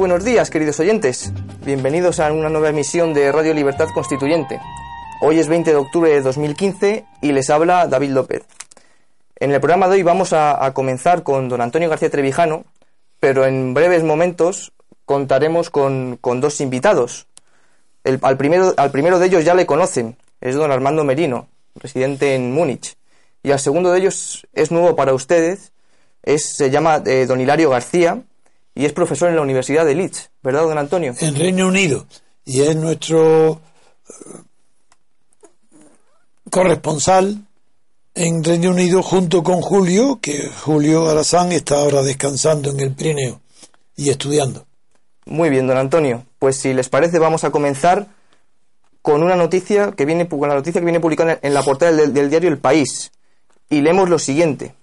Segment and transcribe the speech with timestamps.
[0.00, 1.30] Buenos días, queridos oyentes.
[1.62, 4.58] Bienvenidos a una nueva emisión de Radio Libertad Constituyente.
[5.20, 8.42] Hoy es 20 de octubre de 2015 y les habla David López.
[9.36, 12.64] En el programa de hoy vamos a, comenzar con don Antonio García Trevijano,
[13.20, 14.72] pero en breves momentos
[15.04, 17.26] contaremos con, dos invitados.
[18.22, 22.52] Al, primero, al primero de ellos ya le conocen, es don Armando Merino, residente en
[22.52, 22.96] Múnich.
[23.42, 25.72] Y al segundo de ellos es nuevo para ustedes,
[26.22, 28.22] es, se llama eh, don Hilario García
[28.74, 31.14] y es profesor en la Universidad de Leeds, ¿verdad, don Antonio?
[31.20, 32.06] en Reino Unido
[32.44, 33.60] y es nuestro
[34.08, 34.40] eh,
[36.50, 37.44] corresponsal
[38.14, 43.40] en Reino Unido junto con Julio, que Julio Arazán está ahora descansando en el Pirineo
[43.94, 44.66] y estudiando.
[45.26, 46.26] Muy bien, don Antonio.
[46.38, 48.08] Pues si les parece, vamos a comenzar
[49.00, 52.12] con una noticia que viene, con la noticia que viene publicada en la portada del,
[52.12, 53.12] del diario El País.
[53.68, 54.74] Y leemos lo siguiente.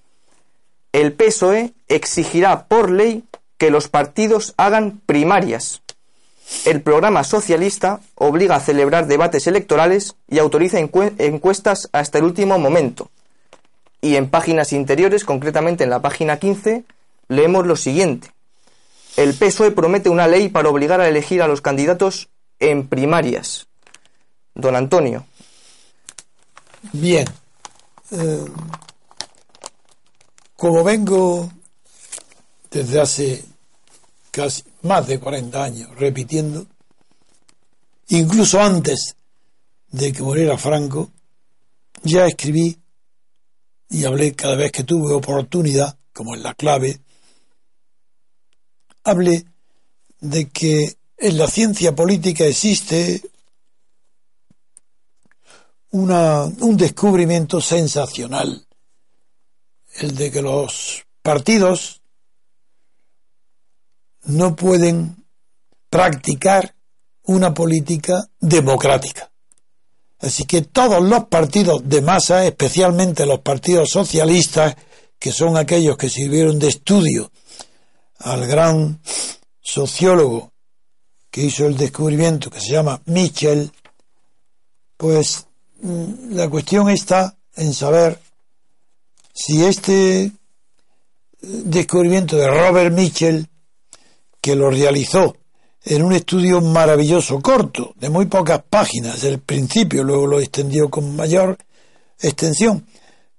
[0.94, 3.26] El PSOE exigirá por ley
[3.58, 5.82] que los partidos hagan primarias.
[6.66, 12.58] El programa socialista obliga a celebrar debates electorales y autoriza encue- encuestas hasta el último
[12.58, 13.10] momento.
[14.00, 16.84] Y en páginas interiores, concretamente en la página 15,
[17.28, 18.32] leemos lo siguiente.
[19.18, 22.30] El PSOE promete una ley para obligar a elegir a los candidatos
[22.60, 23.68] en primarias.
[24.54, 25.26] Don Antonio,
[26.94, 27.28] Bien.
[28.12, 28.46] Eh,
[30.56, 31.52] como vengo
[32.78, 33.44] desde hace
[34.30, 36.68] casi más de 40 años repitiendo,
[38.10, 39.16] incluso antes
[39.90, 41.10] de que muriera Franco,
[42.04, 42.78] ya escribí
[43.90, 47.00] y hablé cada vez que tuve oportunidad, como es la clave,
[49.04, 49.46] hablé
[50.20, 53.24] de que en la ciencia política existe
[55.90, 58.68] una, un descubrimiento sensacional,
[59.96, 62.02] el de que los partidos
[64.28, 65.26] no pueden
[65.90, 66.76] practicar
[67.24, 69.32] una política democrática.
[70.20, 74.76] Así que todos los partidos de masa, especialmente los partidos socialistas,
[75.20, 77.32] que son aquellos que sirvieron de estudio
[78.20, 79.00] al gran
[79.62, 80.52] sociólogo
[81.30, 83.72] que hizo el descubrimiento, que se llama Mitchell,
[84.96, 85.46] pues
[85.82, 88.20] mm, la cuestión está en saber
[89.34, 90.32] si este eh,
[91.42, 93.48] descubrimiento de Robert Mitchell,
[94.42, 95.36] que lo realizó
[95.84, 101.16] en un estudio maravilloso, corto, de muy pocas páginas, el principio, luego lo extendió con
[101.16, 101.58] mayor
[102.20, 102.86] extensión,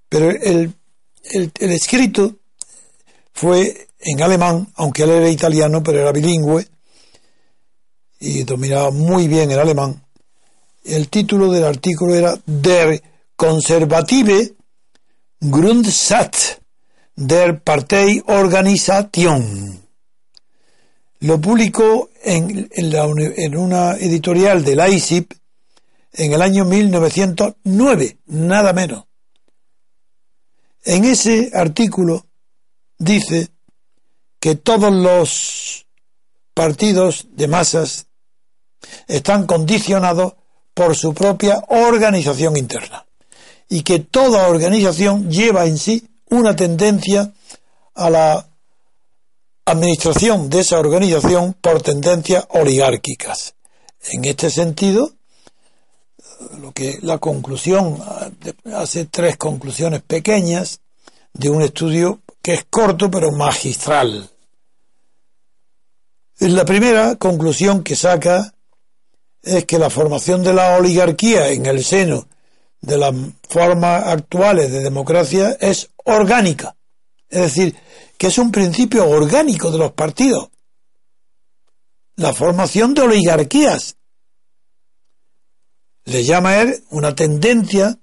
[0.08, 0.72] pero el,
[1.30, 2.36] el, escrito
[3.32, 6.66] fue en alemán, aunque él era italiano, pero era bilingüe
[8.20, 10.02] y dominaba muy bien el alemán.
[10.84, 13.02] El título del artículo era Der
[13.36, 14.54] konservative
[15.40, 16.58] Grundsatz
[17.14, 19.87] der Parteiorganisation.
[21.20, 25.32] Lo publicó en, en, la en una editorial del ISIP
[26.12, 29.04] en el año 1909, nada menos.
[30.84, 32.26] En ese artículo
[32.98, 33.48] dice
[34.40, 35.86] que todos los
[36.54, 38.06] partidos de masas
[39.06, 40.34] están condicionados
[40.74, 43.04] por su propia organización interna
[43.68, 47.32] y que toda organización lleva en sí una tendencia
[47.94, 48.47] a la
[49.70, 53.54] administración de esa organización por tendencias oligárquicas.
[54.12, 55.12] En este sentido,
[56.60, 57.98] lo que la conclusión
[58.74, 60.80] hace tres conclusiones pequeñas
[61.32, 64.30] de un estudio que es corto pero magistral.
[66.38, 68.54] La primera conclusión que saca
[69.42, 72.28] es que la formación de la oligarquía en el seno
[72.80, 73.14] de las
[73.48, 76.76] formas actuales de democracia es orgánica.
[77.28, 77.76] Es decir,
[78.16, 80.48] que es un principio orgánico de los partidos.
[82.16, 83.96] La formación de oligarquías.
[86.04, 87.98] Le llama él una tendencia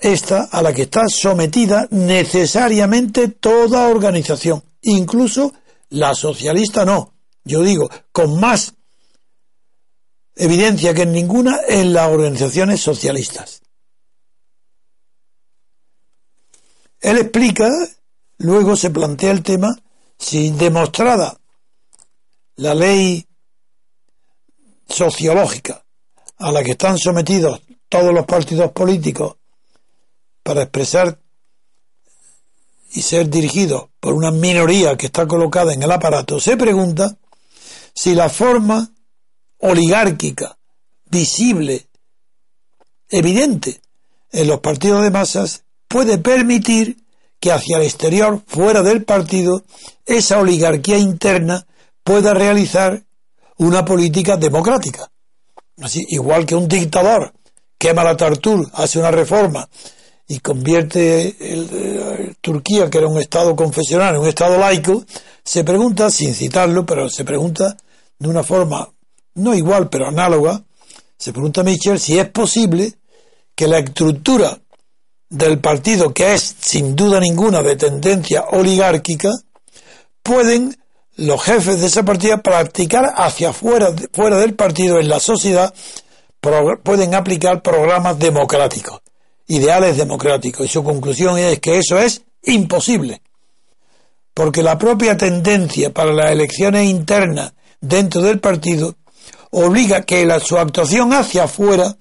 [0.00, 5.52] esta a la que está sometida necesariamente toda organización, incluso
[5.90, 7.14] la socialista no.
[7.44, 8.74] Yo digo, con más
[10.34, 13.60] evidencia que en ninguna en las organizaciones socialistas.
[17.00, 17.70] Él explica,
[18.40, 19.76] luego se plantea el tema,
[20.18, 21.38] si demostrada
[22.56, 23.26] la ley
[24.88, 25.84] sociológica
[26.38, 29.36] a la que están sometidos todos los partidos políticos
[30.42, 31.20] para expresar
[32.92, 37.18] y ser dirigidos por una minoría que está colocada en el aparato, se pregunta
[37.94, 38.90] si la forma
[39.58, 40.56] oligárquica,
[41.04, 41.88] visible,
[43.10, 43.82] evidente
[44.32, 46.96] en los partidos de masas puede permitir
[47.40, 49.64] que hacia el exterior, fuera del partido,
[50.04, 51.66] esa oligarquía interna
[52.04, 53.02] pueda realizar
[53.56, 55.10] una política democrática.
[55.80, 57.32] Así, igual que un dictador
[57.78, 59.68] quema la Tartur, hace una reforma
[60.28, 65.04] y convierte el, Turquía, que era un Estado confesional, en un Estado laico,
[65.42, 67.76] se pregunta, sin citarlo, pero se pregunta
[68.18, 68.90] de una forma
[69.34, 70.62] no igual, pero análoga,
[71.18, 72.94] se pregunta Michel si es posible
[73.54, 74.58] que la estructura
[75.30, 79.30] del partido, que es sin duda ninguna de tendencia oligárquica,
[80.22, 80.76] pueden
[81.16, 85.72] los jefes de esa partida practicar hacia fuera, fuera del partido en la sociedad,
[86.82, 89.00] pueden aplicar programas democráticos
[89.50, 90.64] ideales democráticos.
[90.64, 93.20] Y su conclusión es que eso es imposible.
[94.32, 98.94] Porque la propia tendencia para las elecciones internas dentro del partido
[99.50, 101.96] obliga que la, su actuación hacia afuera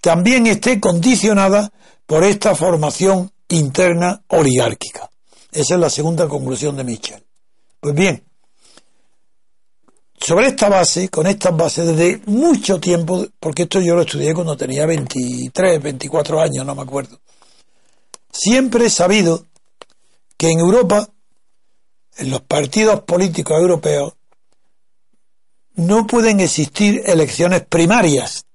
[0.00, 1.70] también esté condicionada
[2.06, 5.10] por esta formación interna oligárquica.
[5.52, 7.24] Esa es la segunda conclusión de Michel.
[7.80, 8.24] Pues bien,
[10.18, 14.56] sobre esta base, con estas bases, desde mucho tiempo, porque esto yo lo estudié cuando
[14.56, 17.20] tenía 23, 24 años, no me acuerdo,
[18.32, 19.46] siempre he sabido
[20.36, 21.08] que en Europa,
[22.16, 24.14] en los partidos políticos europeos,
[25.74, 28.45] no pueden existir elecciones primarias,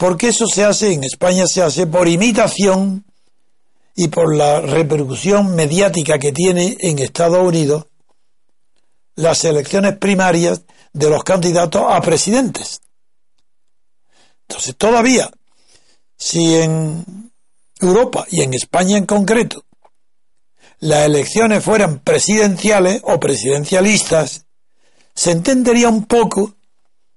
[0.00, 3.04] porque eso se hace, en España se hace por imitación
[3.94, 7.84] y por la repercusión mediática que tiene en Estados Unidos
[9.14, 10.62] las elecciones primarias
[10.94, 12.80] de los candidatos a presidentes.
[14.48, 15.30] Entonces, todavía,
[16.16, 17.30] si en
[17.78, 19.66] Europa y en España en concreto
[20.78, 24.46] las elecciones fueran presidenciales o presidencialistas,
[25.14, 26.54] se entendería un poco,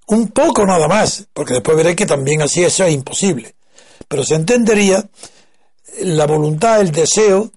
[0.08, 3.56] un poco nada más, porque después veré que también así eso es imposible,
[4.08, 5.04] pero se entendería
[6.02, 7.52] la voluntad, el deseo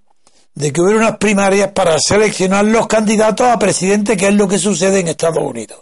[0.55, 4.59] de que hubiera unas primarias para seleccionar los candidatos a presidente, que es lo que
[4.59, 5.81] sucede en Estados Unidos.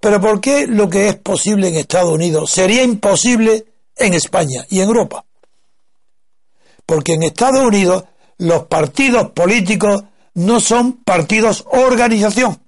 [0.00, 3.66] Pero ¿por qué lo que es posible en Estados Unidos sería imposible
[3.96, 5.24] en España y en Europa?
[6.86, 8.04] Porque en Estados Unidos
[8.38, 10.04] los partidos políticos
[10.34, 12.60] no son partidos organización,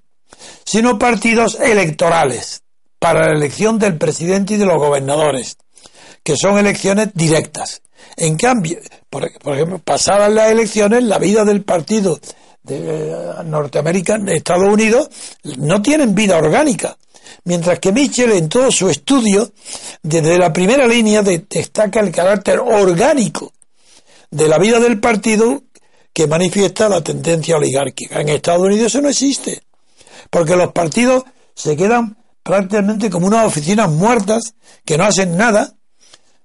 [0.64, 2.62] sino partidos electorales
[2.98, 5.56] para la elección del presidente y de los gobernadores,
[6.22, 7.82] que son elecciones directas.
[8.16, 8.78] En cambio,
[9.10, 12.18] por, ejemplo, pasadas las elecciones, la vida del partido
[12.62, 15.08] de eh, Norteamérica, Estados Unidos,
[15.58, 16.96] no tienen vida orgánica.
[17.44, 19.52] Mientras que Mitchell, en todo su estudio,
[20.02, 23.52] desde la primera línea, destaca el carácter orgánico
[24.30, 25.62] de la vida del partido
[26.12, 28.20] que manifiesta la tendencia oligárquica.
[28.20, 29.62] En Estados Unidos eso no existe,
[30.30, 31.24] porque los partidos
[31.54, 35.74] se quedan prácticamente como unas oficinas muertas que no hacen nada,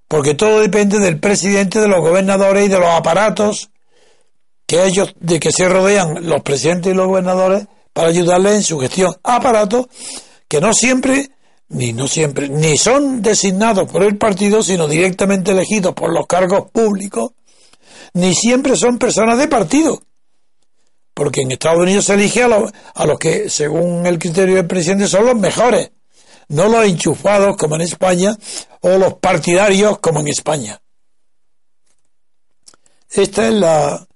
[0.08, 3.70] porque todo depende del presidente, de los gobernadores y de los aparatos
[4.66, 8.80] que ellos, de que se rodean los presidentes y los gobernadores para ayudarles en su
[8.80, 9.16] gestión.
[9.24, 9.88] Aparatos
[10.48, 11.30] que no siempre,
[11.70, 16.72] ni no siempre, ni son designados por el partido, sino directamente elegidos por los cargos
[16.72, 17.32] públicos,
[18.14, 20.02] ni siempre son personas de partido.
[21.22, 24.66] Porque en Estados Unidos se elige a los, a los que, según el criterio del
[24.66, 25.92] presidente, son los mejores,
[26.48, 28.36] no los enchufados como en España
[28.80, 30.82] o los partidarios como en España.
[33.12, 34.08] Esta es la,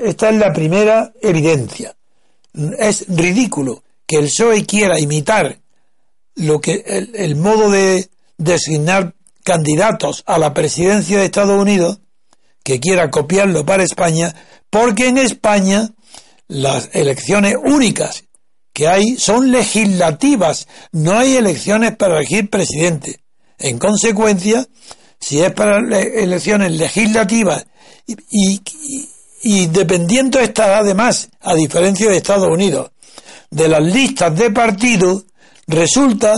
[0.00, 1.96] esta es la primera evidencia.
[2.78, 5.58] Es ridículo que el PSOE quiera imitar
[6.36, 6.84] lo que
[7.14, 11.98] el, modo de designar candidatos a la presidencia de Estados Unidos,
[12.66, 14.34] que quiera copiarlo para España,
[14.70, 15.88] porque en España
[16.48, 18.24] las elecciones únicas
[18.72, 23.20] que hay son legislativas, no hay elecciones para elegir presidente.
[23.60, 24.66] En consecuencia,
[25.20, 27.64] si es para elecciones legislativas
[28.04, 29.08] y, y,
[29.44, 32.90] y dependiendo está además, a diferencia de Estados Unidos,
[33.48, 35.26] de las listas de partidos,
[35.68, 36.34] resulta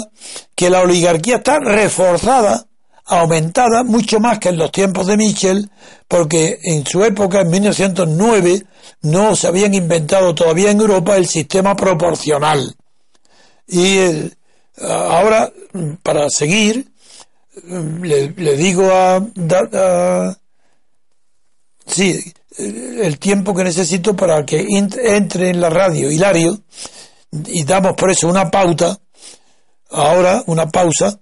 [0.54, 2.67] que la oligarquía está reforzada,
[3.09, 5.71] aumentada mucho más que en los tiempos de Michel,
[6.07, 8.65] porque en su época, en 1909,
[9.03, 12.77] no se habían inventado todavía en Europa el sistema proporcional.
[13.67, 13.99] Y
[14.81, 15.50] ahora,
[16.03, 16.87] para seguir,
[18.03, 20.37] le, digo a, a,
[21.87, 26.59] sí, el tiempo que necesito para que entre en la radio Hilario
[27.31, 28.99] y damos por eso una pauta
[29.91, 31.21] ahora una pausa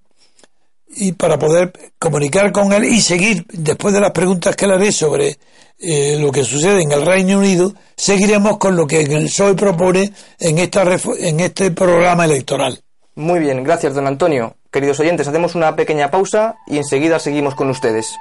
[0.97, 4.93] y para poder comunicar con él y seguir después de las preguntas que le haré
[4.93, 5.39] sobre
[5.79, 10.13] eh, lo que sucede en el Reino Unido seguiremos con lo que el PSOE propone
[10.41, 10.85] en esta
[11.19, 12.81] en este programa electoral.
[13.15, 14.57] Muy bien gracias don Antonio.
[14.71, 18.15] Queridos oyentes hacemos una pequeña pausa y enseguida seguimos con ustedes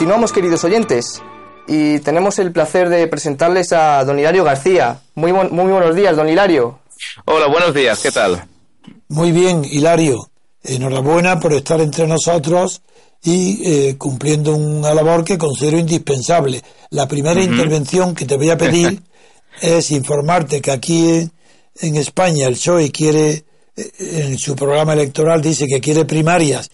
[0.00, 1.20] Continuamos, queridos oyentes,
[1.68, 5.02] y tenemos el placer de presentarles a don Hilario García.
[5.14, 6.78] Muy, muy buenos días, don Hilario.
[7.26, 8.42] Hola, buenos días, ¿qué tal?
[9.08, 10.30] Muy bien, Hilario.
[10.62, 12.80] Enhorabuena por estar entre nosotros
[13.22, 16.62] y eh, cumpliendo una labor que considero indispensable.
[16.88, 19.02] La primera intervención que te voy a pedir
[19.60, 21.30] es informarte que aquí
[21.78, 23.44] en, España el PSOE quiere,
[23.76, 26.70] eh, en su programa electoral dice que quiere primarias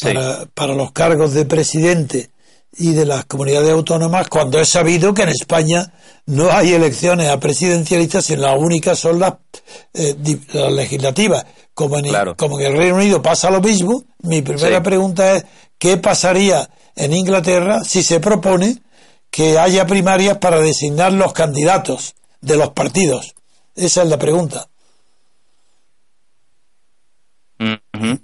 [0.00, 2.30] para, para los cargos de presidente
[2.76, 5.92] y de las comunidades autónomas cuando es sabido que en España
[6.26, 9.34] no hay elecciones a presidencialistas sino las únicas son las,
[9.94, 10.16] eh,
[10.70, 11.44] legislativas.
[11.74, 12.04] Como en,
[12.36, 15.44] como en el Reino Unido pasa lo mismo, mi primera pregunta es
[15.78, 18.82] ¿qué pasaría en Inglaterra si se propone
[19.30, 23.34] que haya primarias para designar los candidatos de los partidos?
[23.74, 24.68] Esa es la pregunta.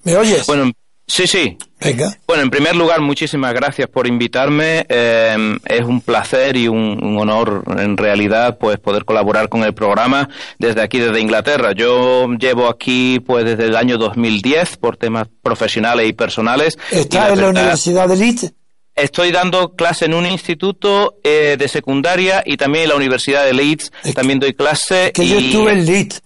[0.03, 0.47] ¿Me oyes?
[0.47, 0.73] Bueno,
[1.09, 1.57] Sí, sí.
[1.81, 2.17] Venga.
[2.27, 4.85] Bueno, en primer lugar, muchísimas gracias por invitarme.
[4.89, 10.29] Eh, es un placer y un, honor, en realidad, pues poder colaborar con el programa
[10.59, 11.73] desde aquí, desde Inglaterra.
[11.73, 16.79] Yo llevo aquí, pues, desde el año 2010 por temas profesionales y personales.
[16.91, 18.53] ¿Está en la Universidad de Leeds?
[18.95, 23.55] Estoy dando clase en un instituto eh, de secundaria y también en la Universidad de
[23.55, 23.93] Leeds.
[24.15, 25.13] también doy clase.
[25.15, 26.23] Que yo estuve en Leeds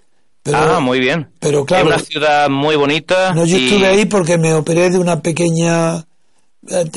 [0.52, 1.30] ah, muy bien.
[1.38, 1.90] Pero claro.
[1.90, 3.34] Es una ciudad muy bonita.
[3.34, 6.04] No, yo estuve ahí porque me operé de una pequeña.
[6.68, 6.90] Eh,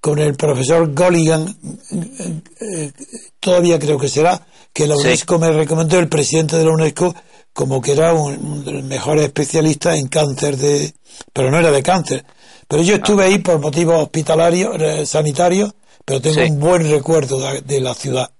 [0.00, 1.46] con el profesor Golligan,
[1.90, 2.92] eh, eh,
[3.38, 7.14] todavía creo que será, que la UNESCO me recomendó, el presidente de la UNESCO,
[7.52, 10.94] como que era un, de los mejores especialistas en cáncer de.
[11.32, 12.24] Pero no era de cáncer.
[12.66, 17.94] Pero yo estuve ahí por motivos hospitalarios, sanitarios, pero tengo un buen recuerdo de la
[17.94, 18.30] ciudad.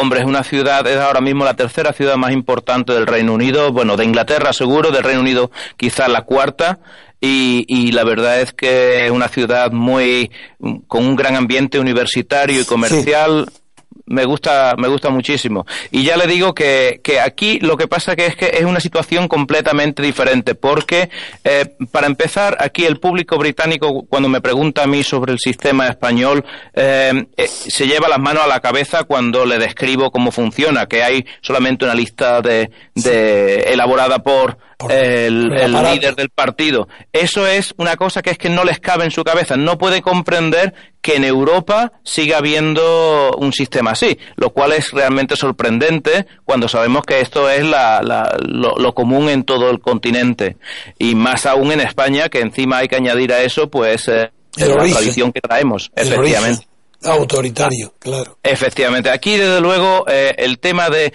[0.00, 3.72] Hombre, es una ciudad, es ahora mismo la tercera ciudad más importante del Reino Unido,
[3.72, 6.78] bueno, de Inglaterra seguro, del Reino Unido quizá la cuarta,
[7.20, 10.30] y, y, la verdad es que es una ciudad muy,
[10.86, 13.46] con un gran ambiente universitario y comercial
[14.08, 15.66] me gusta, me gusta muchísimo.
[15.90, 18.80] Y ya le digo que, que aquí lo que pasa que es que es una
[18.80, 21.10] situación completamente diferente, porque
[21.44, 25.88] eh, para empezar, aquí el público británico, cuando me pregunta a mí sobre el sistema
[25.88, 30.86] español, eh, eh, se lleva las manos a la cabeza cuando le describo cómo funciona,
[30.86, 36.88] que hay solamente una lista de, de elaborada por el, líder del partido.
[37.12, 39.56] Eso es una cosa que es que no les cabe en su cabeza.
[39.56, 45.36] No puede comprender que en Europa siga habiendo un sistema así, lo cual es realmente
[45.36, 50.56] sorprendente cuando sabemos que esto es lo, común en todo el continente
[50.98, 54.76] y más aún en España, que encima hay que añadir a eso, pues eh, la
[54.76, 56.66] tradición que traemos, efectivamente.
[57.04, 58.38] Autoritario, claro.
[58.42, 59.10] Efectivamente.
[59.10, 61.12] Aquí, desde luego, eh, el tema de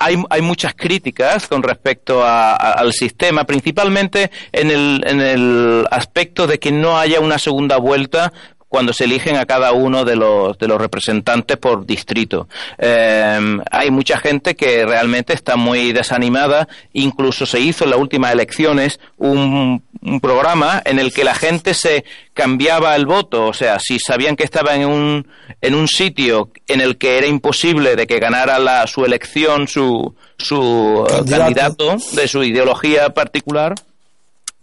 [0.00, 6.58] hay, hay muchas críticas con respecto al sistema, principalmente en el, en el aspecto de
[6.58, 8.32] que no haya una segunda vuelta
[8.70, 12.48] cuando se eligen a cada uno de los, de los representantes por distrito.
[12.78, 18.32] Eh, hay mucha gente que realmente está muy desanimada, incluso se hizo en las últimas
[18.32, 23.80] elecciones un, un programa en el que la gente se cambiaba el voto, o sea,
[23.80, 25.26] si sabían que estaba en un,
[25.60, 30.14] en un sitio en el que era imposible de que ganara la, su elección, su,
[30.38, 31.42] su Candidato.
[31.42, 33.74] candidato de su ideología particular,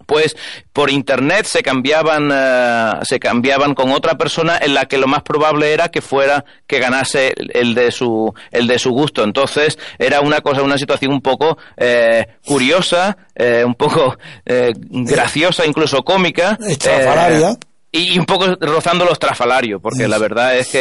[0.08, 0.36] pues
[0.74, 5.22] por internet se cambiaban eh, se cambiaban con otra persona en la que lo más
[5.22, 9.24] probable era que fuera que ganase el de su el de su gusto.
[9.24, 15.66] Entonces era una cosa una situación un poco eh, curiosa eh, un poco eh, graciosa
[15.66, 16.58] incluso cómica
[17.92, 20.80] y un poco rozando lo estrafalario, porque la verdad es que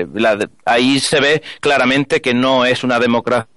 [0.00, 3.48] eh, la de- ahí se ve claramente que no es una democracia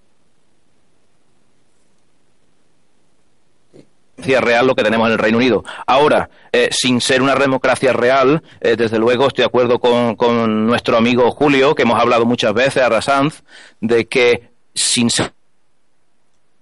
[4.17, 5.63] real lo que tenemos en el Reino Unido.
[5.85, 10.65] Ahora, eh, sin ser una democracia real, eh, desde luego estoy de acuerdo con, con
[10.65, 13.43] nuestro amigo Julio, que hemos hablado muchas veces, a Rasanz,
[13.79, 15.36] de que sin ser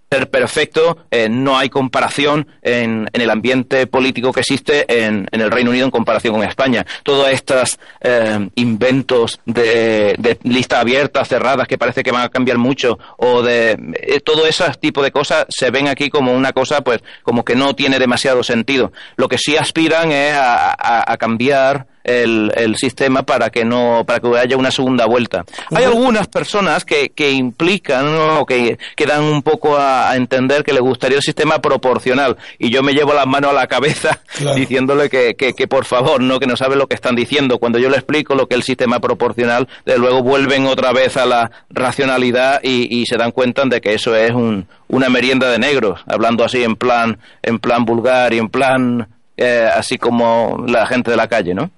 [0.09, 5.41] ser perfecto, eh, no hay comparación en, en el ambiente político que existe en, en
[5.41, 6.85] el Reino Unido en comparación con España.
[7.03, 12.57] Todos estos eh, inventos de, de listas abiertas, cerradas, que parece que van a cambiar
[12.57, 16.81] mucho, o de eh, todo ese tipo de cosas se ven aquí como una cosa,
[16.81, 18.91] pues, como que no tiene demasiado sentido.
[19.15, 24.27] Lo que sí aspiran es a, cambiar el, el sistema para que no para que
[24.37, 25.43] haya una segunda vuelta.
[25.71, 30.63] Hay algunas personas que, que implican o que, que dan un poco a, a entender
[30.63, 32.37] que les gustaría el sistema proporcional.
[32.59, 34.55] Y yo me llevo las manos a la cabeza Claro.
[34.55, 37.57] diciéndole que, que, que por favor no que no sabe lo que están diciendo.
[37.57, 41.17] Cuando yo le explico lo que es el sistema proporcional de luego vuelven otra vez
[41.17, 45.49] a la racionalidad y, y se dan cuenta de que eso es un, una merienda
[45.49, 49.07] de negros hablando así en plan en plan vulgar y en plan
[49.37, 51.71] eh, así como la gente de la calle no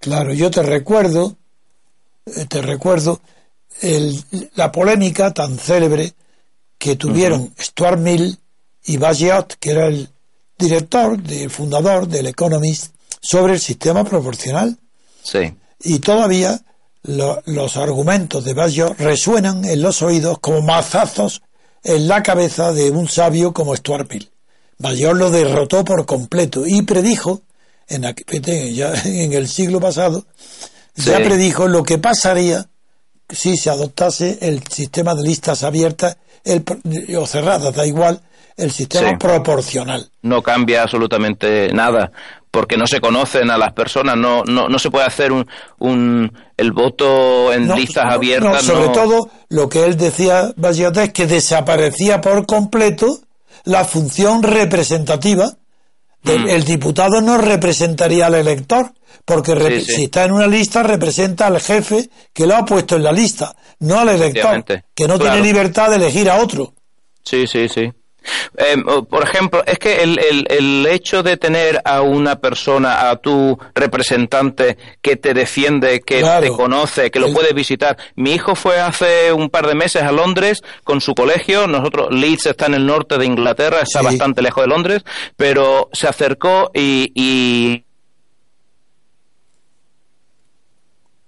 [0.00, 1.36] Claro, yo te recuerdo,
[2.26, 3.20] eh, te recuerdo
[3.82, 6.14] el- la polémica tan célebre
[6.78, 8.38] que tuvieron Stuart Mill
[8.84, 10.08] y Bagehot, que era el
[10.58, 14.78] director, el fundador del Economist, sobre el sistema proporcional.
[15.22, 16.60] sí Y todavía
[17.02, 21.42] lo- los argumentos de Bagehot resuenan en los oídos como mazazos
[21.82, 24.30] en la cabeza de un sabio como Stuart Mill.
[24.78, 27.42] Bagehot lo derrotó por completo y predijo,
[27.90, 30.24] en, aqu- ya en el siglo pasado,
[30.96, 32.66] ya predijo lo que pasaría
[33.28, 36.64] si se adoptase el sistema de listas abiertas el,
[37.16, 38.20] o cerradas, da igual,
[38.56, 39.16] el sistema Sí.
[39.18, 40.10] proporcional.
[40.22, 42.10] no cambia absolutamente nada
[42.50, 45.46] porque no se conocen a las personas no no, no se puede hacer un,
[45.78, 50.96] un el voto en No, listas abiertas no, sobre todo, lo que él decía, Bayot,
[50.96, 53.20] es que desaparecía por completo
[53.64, 55.56] la función representativa.
[56.22, 56.48] Mm.
[56.48, 58.92] El diputado no representaría al elector,
[59.24, 59.92] porque rep- Sí, sí.
[59.94, 63.54] si está en una lista representa al jefe que lo ha puesto en la lista,
[63.80, 65.32] no al elector, que no Claro.
[65.32, 66.74] tiene libertad de elegir a otro.
[67.24, 67.90] Sí, sí, sí.
[68.56, 68.76] Eh,
[69.08, 73.58] por ejemplo, es que el, el, el hecho de tener a una persona, a tu
[73.74, 76.42] representante que te defiende, que Claro.
[76.46, 77.96] te conoce, que lo El- puede visitar.
[78.16, 81.66] Mi hijo fue hace un par de meses a Londres con su colegio.
[81.66, 84.04] Nosotros, Leeds está en el norte de Inglaterra, está Sí.
[84.06, 85.02] bastante lejos de Londres,
[85.36, 87.84] pero se acercó y, y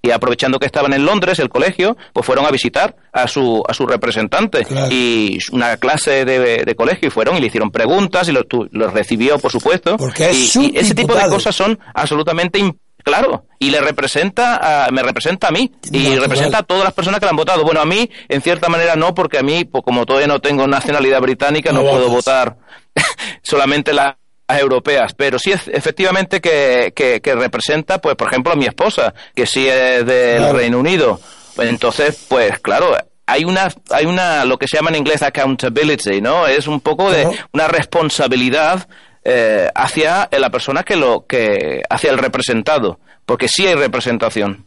[0.02, 3.72] y aprovechando que estaban en Londres, el colegio, pues fueron a visitar a su, a
[3.72, 4.88] su representante Claro.
[4.90, 8.68] y una clase de, de colegio y fueron y le hicieron preguntas y los, tu-
[8.72, 9.96] los recibió, por supuesto.
[9.96, 12.60] Porque es y, su y ese tipo de cosas son absolutamente
[13.04, 16.20] Claro, y le representa, a, me representa a mí y Natural.
[16.20, 17.64] representa a todas las personas que le han votado.
[17.64, 20.68] Bueno, a mí, en cierta manera, no, porque a mí, pues, como todavía no tengo
[20.68, 22.58] nacionalidad británica, no, No puedo votar
[23.42, 24.14] solamente las
[24.48, 29.14] europeas, pero sí es efectivamente que, que, que representa, pues, por ejemplo, a mi esposa,
[29.35, 30.59] que sí es del Claro.
[30.59, 31.20] Reino Unido.
[31.59, 36.46] Entonces, pues, claro, hay una, hay una, lo que se llama en inglés accountability, ¿no?
[36.46, 38.87] Es un poco de una responsabilidad
[39.24, 44.66] eh, hacia la persona que lo, que, hacia el representado, porque sí hay representación.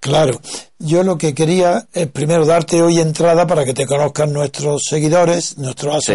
[0.00, 0.38] Claro,
[0.78, 5.56] yo lo que quería es primero darte hoy entrada para que te conozcan nuestros seguidores,
[5.56, 6.12] nuestros Sí.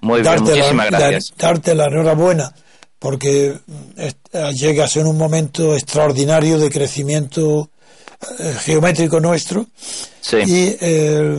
[0.00, 1.32] Muy bien, darte muchísimas la, gracias.
[1.36, 2.54] dar- darte la enhorabuena
[2.98, 3.54] porque
[3.96, 4.12] eh,
[4.54, 7.70] llegas en un momento extraordinario de crecimiento
[8.38, 9.66] eh, geométrico nuestro.
[10.20, 10.36] Sí.
[10.46, 11.38] Y eh,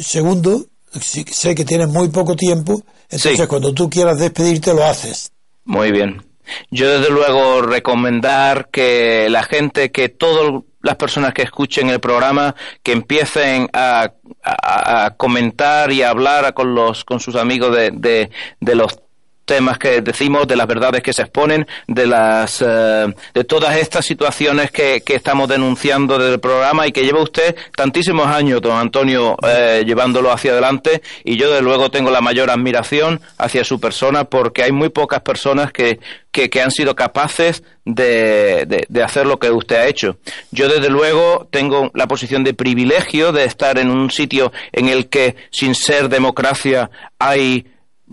[0.00, 0.66] segundo,
[1.00, 3.46] sé que tienes muy poco tiempo, entonces Sí.
[3.46, 5.30] cuando tú quieras despedirte lo haces.
[5.64, 6.22] Muy bien.
[6.70, 12.54] Yo desde luego recomendar que la gente, que todas las personas que escuchen el programa,
[12.82, 14.12] que empiecen a,
[14.44, 19.00] a- comentar y a hablar con los con sus amigos de, de, de los
[19.44, 24.04] temas que decimos, de las verdades que se exponen, de las eh, de todas estas
[24.04, 28.76] situaciones que, que, estamos denunciando desde el programa y que lleva usted tantísimos años, don
[28.76, 33.80] Antonio, eh, llevándolo hacia adelante y yo de luego tengo la mayor admiración hacia su
[33.80, 39.02] persona porque hay muy pocas personas que, que, que han sido capaces de, de, de,
[39.02, 40.16] hacer lo que usted ha hecho.
[40.50, 45.08] Yo desde luego tengo la posición de privilegio de estar en un sitio en el
[45.08, 47.66] que sin ser democracia hay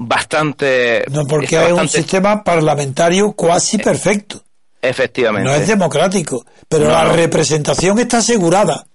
[0.08, 1.04] bastante...
[1.10, 4.42] No, porque hay un sistema parlamentario cuasi perfecto.
[4.82, 5.50] Efectivamente.
[5.50, 8.86] No es democrático, pero no, la representación está asegurada.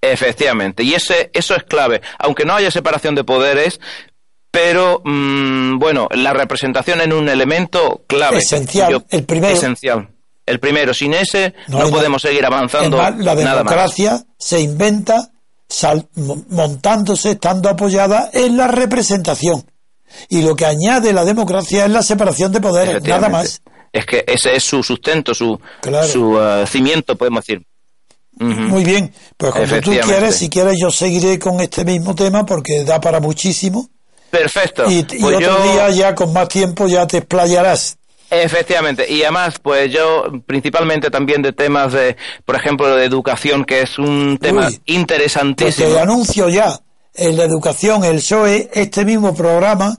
[0.00, 2.00] Efectivamente, y ese, eso es clave.
[2.18, 3.80] Aunque no haya separación de poderes,
[4.50, 8.38] pero mmm, bueno, la representación es un elemento clave.
[8.38, 9.54] Esencial, Yo, el primero.
[9.54, 10.08] Esencial.
[10.46, 12.98] El primero, sin ese no, no podemos seguir avanzando.
[12.98, 15.30] Más, la democracia se inventa
[15.68, 16.06] sal,
[16.50, 19.64] montándose, estando apoyada en la representación.
[20.28, 23.62] Y lo que añade la democracia es la separación de poderes, nada más.
[23.92, 26.08] Es que ese es su sustento, su, claro.
[26.08, 27.64] su uh, cimiento, podemos decir.
[28.40, 28.68] Uh -huh.
[28.68, 32.82] Muy bien, pues cuando tú quieres, si quieres, yo seguiré con este mismo tema porque
[32.82, 33.88] da para muchísimo.
[34.30, 34.90] Perfecto.
[34.90, 35.72] Y, y pues otro yo...
[35.72, 37.96] día, ya con más tiempo, ya te explayarás.
[38.30, 43.82] Efectivamente, y además, pues yo, principalmente también de temas de, por ejemplo, de educación, que
[43.82, 45.86] es un tema Uy, interesantísimo.
[45.86, 46.80] Pues te anuncio ya,
[47.14, 49.96] en la educación, el PSOE, este mismo programa,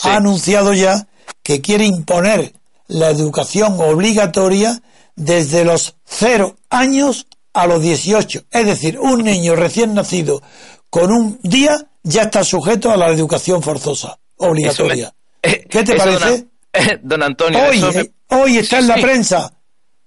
[0.00, 0.08] sí.
[0.08, 1.06] ha anunciado ya
[1.42, 2.52] que quiere imponer
[2.86, 4.80] la educación obligatoria
[5.16, 8.44] desde los cero años a los 18.
[8.50, 10.42] Es decir, un niño recién nacido
[10.90, 15.12] con un día ya está sujeto a la educación forzosa, obligatoria.
[15.42, 16.46] Me, eh, ¿Qué te parece?
[16.72, 18.00] Don, don Antonio, hoy, me...
[18.00, 19.02] eh, hoy está en la sí.
[19.02, 19.52] prensa,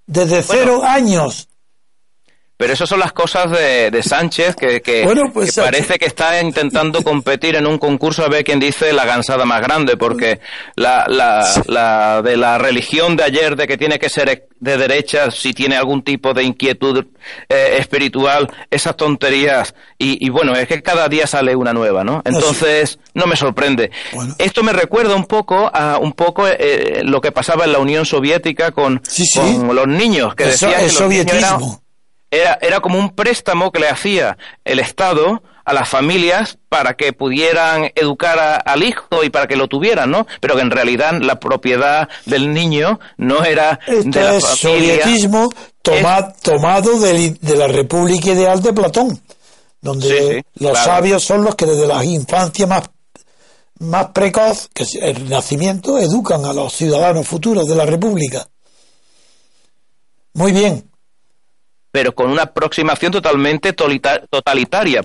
[0.06, 1.48] desde cero años.
[2.56, 6.06] Pero eso son las cosas de, de Sánchez, que, que, bueno, pues, que parece que
[6.06, 10.38] está intentando competir en un concurso a ver quién dice la gansada más grande, porque
[10.76, 15.32] la, la, la de la religión de ayer de que tiene que ser de derecha
[15.32, 17.04] si tiene algún tipo de inquietud
[17.48, 22.22] eh, espiritual, esas tonterías, y, y, bueno, es que cada día sale una nueva, ¿no?
[22.24, 23.90] Entonces, no me sorprende.
[24.12, 24.36] Bueno.
[24.38, 28.06] Esto me recuerda un poco a un poco eh, lo que pasaba en la Unión
[28.06, 29.40] Soviética con, sí, sí.
[29.40, 31.82] con los niños, que decían que los niños sovietismo
[32.32, 37.12] era, era como un préstamo que le hacía el Estado a las familias para que
[37.12, 40.26] pudieran educar a, al hijo y para que lo tuvieran, ¿no?
[40.40, 45.02] Pero que en realidad la propiedad del niño no era Esto de la es familia.
[45.02, 45.50] sovietismo
[45.82, 49.22] toma, tomado de, de, la República Ideal de Platón,
[49.80, 50.86] donde sí, sí, los claro.
[50.86, 52.88] sabios son los que desde la infancia más
[53.78, 58.46] más precoz, que es el nacimiento, educan a los ciudadanos futuros de la República.
[60.34, 60.88] Muy bien,
[61.92, 65.04] pero con una aproximación totalmente totalitaria.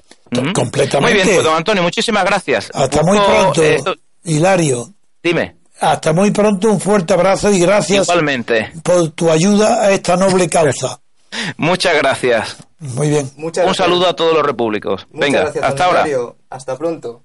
[0.53, 0.99] Completamente.
[1.01, 2.71] Muy bien, pues, don Antonio, muchísimas gracias.
[2.73, 3.77] Hasta muy pronto, eh,
[4.23, 4.93] Hilario.
[5.21, 5.57] Dime.
[5.79, 8.71] Hasta muy pronto, un fuerte abrazo y gracias Igualmente.
[8.81, 10.99] por tu ayuda a esta noble causa.
[11.57, 12.57] Muchas gracias.
[12.79, 13.29] Muy bien.
[13.35, 15.05] Muchas un saludo a todos los repúblicos.
[15.11, 16.05] Muchas Venga, gracias, hasta ahora.
[16.49, 17.23] Hasta pronto.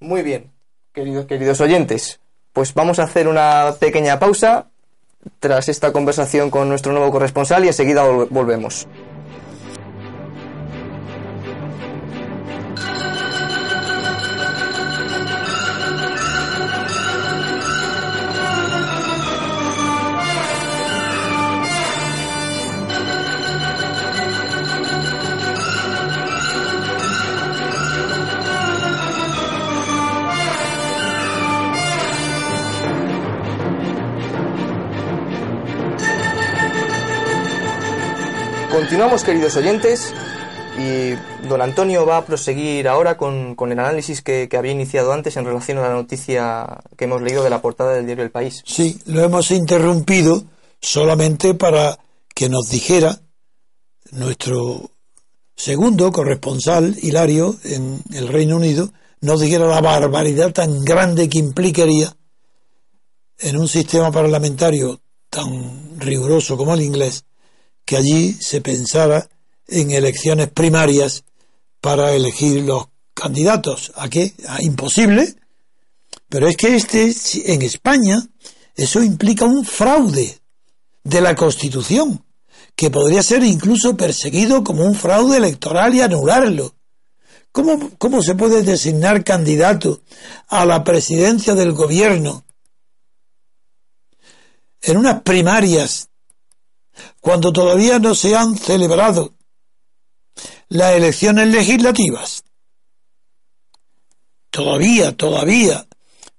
[0.00, 0.50] Muy bien,
[0.92, 2.20] queridos, queridos oyentes.
[2.52, 4.70] Pues vamos a hacer una pequeña pausa
[5.40, 8.86] tras esta conversación con nuestro nuevo corresponsal y enseguida volvemos.
[39.06, 40.14] Continuamos, queridos oyentes,
[40.76, 45.36] y don Antonio va a proseguir ahora con, el análisis que, que, había iniciado antes
[45.36, 48.64] en relación a la noticia que hemos leído de la portada del diario El País.
[48.66, 50.42] Sí, lo hemos interrumpido
[50.80, 51.96] solamente para
[52.34, 53.16] que nos dijera
[54.10, 54.90] nuestro
[55.54, 58.90] segundo corresponsal, Hilario, en el Reino Unido,
[59.20, 62.12] nos dijera la barbaridad tan grande que implicaría
[63.38, 64.98] en un sistema parlamentario
[65.30, 67.24] tan riguroso como el inglés,
[67.86, 69.30] que allí se pensara
[69.68, 71.24] en elecciones primarias
[71.80, 73.92] para elegir los candidatos.
[73.94, 74.34] ¿A qué?
[74.48, 75.36] ¿A imposible?
[76.28, 77.14] Pero es que este,
[77.52, 78.18] en España,
[78.74, 80.40] eso implica un fraude
[81.04, 82.24] de la Constitución,
[82.74, 86.74] que podría ser incluso perseguido como un fraude electoral y anularlo.
[87.52, 90.02] ¿Cómo, cómo se puede designar candidato
[90.48, 92.44] a la presidencia del gobierno
[94.82, 96.08] en unas primarias
[97.26, 99.34] cuando todavía no se han celebrado
[100.68, 102.44] las elecciones legislativas.
[104.48, 105.88] Todavía, todavía.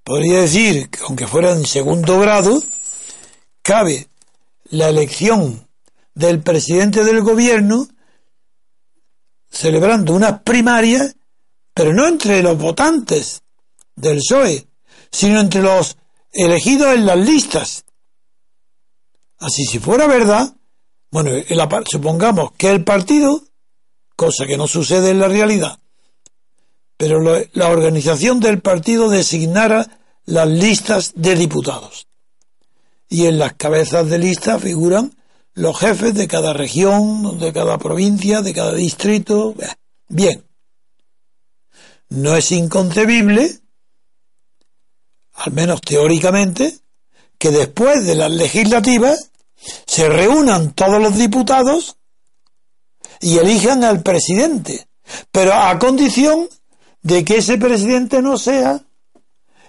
[0.02, 2.64] podría decir que aunque fuera en segundo grado,
[3.62, 4.08] cabe
[4.70, 5.68] la elección
[6.16, 7.90] del presidente del gobierno
[9.50, 11.18] celebrando unas primarias,
[11.74, 13.42] pero no entre los votantes
[13.94, 14.70] del PSOE,
[15.12, 15.98] sino entre los
[16.32, 17.84] elegidos en las listas.
[19.38, 20.57] Así si fuera verdad,
[21.12, 21.32] bueno,
[21.90, 23.44] supongamos que el partido,
[24.16, 25.80] cosa que no sucede en la realidad,
[26.98, 32.08] pero la organización del partido designara las listas de diputados.
[33.10, 35.16] Y en las cabezas de lista figuran
[35.54, 39.56] los jefes de cada región, de cada provincia, de cada distrito.
[40.08, 40.44] Bien.
[42.10, 43.60] No es inconcebible,
[45.34, 46.78] al menos teóricamente,
[47.38, 49.32] que después de las legislativas
[49.86, 51.98] se reúnan todos los diputados
[53.20, 54.88] y elijan al presidente,
[55.32, 56.48] pero a condición
[57.02, 58.84] de que ese presidente no sea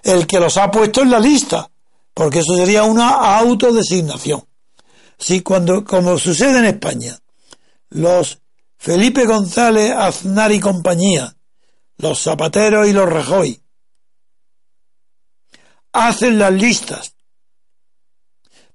[0.03, 1.69] el que los ha puesto en la lista,
[2.13, 4.43] porque eso sería una autodesignación.
[5.17, 7.17] Si cuando, como sucede en España,
[7.89, 8.39] los
[8.77, 11.35] Felipe González Aznar y compañía,
[11.97, 13.61] los Zapateros y los Rajoy,
[15.91, 17.13] hacen las listas,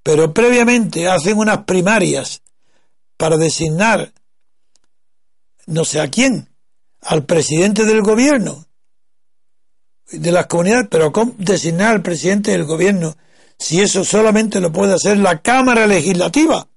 [0.05, 2.43] pero previamente hacen unas primarias
[3.17, 4.12] para designar
[5.67, 6.49] no sé a quién,
[7.01, 8.67] al presidente del gobierno
[10.11, 13.17] de las comunidades, pero ¿cómo designar al presidente del gobierno
[13.59, 16.69] si eso solamente lo puede hacer la Cámara Legislativa?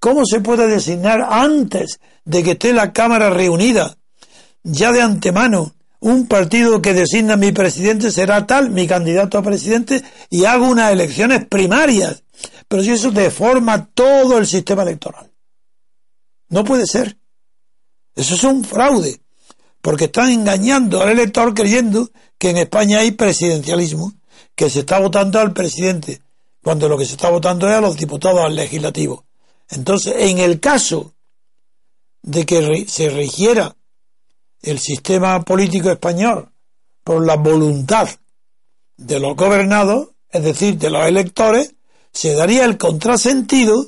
[0.00, 3.98] ¿Cómo se puede designar antes de que esté la Cámara reunida,
[4.62, 10.02] ya de antemano, un partido que designa mi presidente será tal, mi candidato a presidente,
[10.30, 12.22] y hago unas elecciones primarias?
[12.68, 15.30] Pero si eso deforma todo el sistema electoral.
[16.48, 17.18] No puede ser.
[18.14, 19.20] Eso es un fraude
[19.80, 24.12] porque están engañando al elector creyendo que en España hay presidencialismo,
[24.54, 26.20] que se está votando al presidente,
[26.62, 29.24] cuando lo que se está votando es a los diputados al legislativo.
[29.70, 31.14] Entonces, en el caso
[32.22, 33.76] de que se rigiera
[34.62, 36.50] el sistema político español
[37.04, 38.08] por la voluntad
[38.96, 41.74] de los gobernados, es decir, de los electores,
[42.18, 43.86] se daría el contrasentido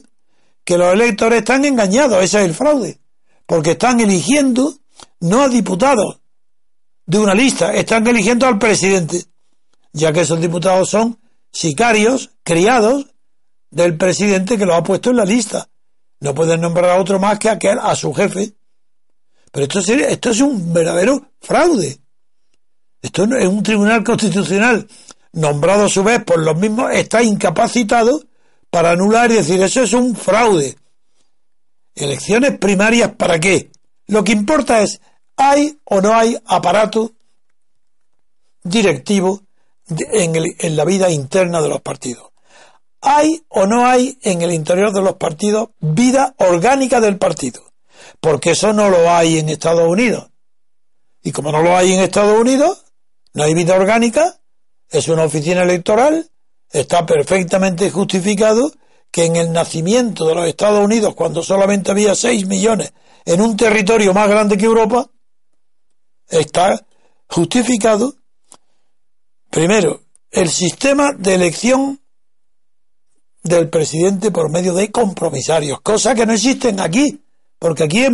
[0.62, 3.00] que los electores están engañados, ese es el fraude,
[3.44, 4.72] porque están eligiendo
[5.18, 6.20] no a diputados
[7.06, 9.24] de una lista, están eligiendo al presidente,
[9.92, 11.18] ya que esos diputados son
[11.50, 13.06] sicarios, criados
[13.68, 15.68] del presidente que lo ha puesto en la lista.
[16.20, 18.52] No pueden nombrar a otro más que a, aquel, a su jefe.
[19.50, 21.98] Pero esto es, esto es un verdadero fraude.
[23.02, 24.86] Esto es un tribunal constitucional
[25.32, 28.22] nombrado a su vez por los mismos, está incapacitado
[28.70, 30.76] para anular y decir eso es un fraude.
[31.94, 33.70] Elecciones primarias para qué?
[34.06, 35.00] Lo que importa es,
[35.36, 37.12] ¿hay o no hay aparato
[38.62, 39.42] directivo
[39.88, 42.30] en, la vida interna de los partidos?
[43.00, 47.62] ¿Hay o no hay en el interior de los partidos vida orgánica del partido?
[48.20, 50.28] Porque eso no lo hay en Estados Unidos.
[51.22, 52.84] Y como no lo hay en Estados Unidos,
[53.32, 54.39] no hay vida orgánica,
[54.90, 56.30] es una oficina electoral,
[56.70, 58.72] está perfectamente justificado
[59.10, 62.92] que en el nacimiento de los Estados Unidos, cuando solamente había 6 millones
[63.24, 65.08] en un territorio más grande que Europa,
[66.28, 66.86] está
[67.28, 68.14] justificado,
[69.50, 72.00] primero, el sistema de elección
[73.42, 77.24] del presidente por medio de compromisarios, cosa que no existen aquí,
[77.58, 78.06] porque aquí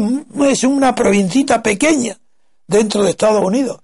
[0.44, 2.18] es una provincita pequeña
[2.66, 3.80] dentro de Estados Unidos.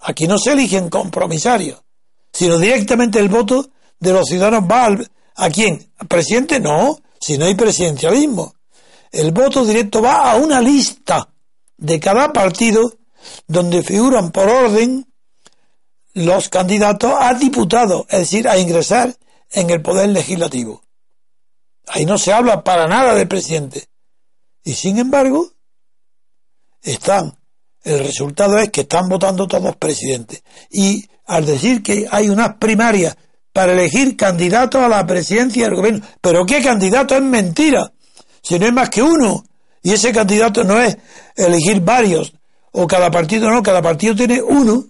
[0.00, 1.82] Aquí no se eligen compromisarios,
[2.32, 4.88] sino directamente el voto de los ciudadanos va
[5.36, 5.90] ¿A quién?
[5.96, 6.60] ¿Al presidente?
[6.60, 8.54] No, si no hay presidencialismo.
[9.10, 11.32] El voto directo va a una lista
[11.78, 12.98] de cada partido
[13.46, 15.06] donde figuran por orden
[16.12, 19.16] los candidatos a diputados, es decir, a ingresar
[19.50, 20.82] en el poder legislativo.
[21.86, 23.86] Ahí no se habla para nada del presidente.
[24.62, 25.52] Y sin embargo,
[26.82, 27.38] están,
[27.82, 30.42] el resultado es que están votando todos presidentes.
[30.70, 33.16] Y al decir que hay unas primarias
[33.52, 36.04] para elegir candidato a la presidencia del gobierno.
[36.20, 37.14] Pero ¿qué candidato?
[37.14, 37.92] Es mentira.
[38.42, 39.44] Si no es más que uno.
[39.80, 40.96] Y ese candidato no es
[41.36, 42.32] elegir varios.
[42.72, 44.84] O cada partido no, cada partido tiene uno.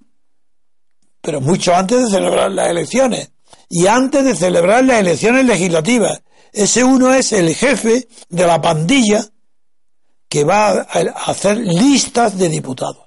[1.20, 3.32] Pero mucho antes de celebrar las elecciones.
[3.68, 6.22] Y antes de celebrar las elecciones legislativas.
[6.50, 9.26] Ese uno es el jefe de la pandilla
[10.26, 10.84] que va a
[11.26, 13.04] hacer listas de diputados.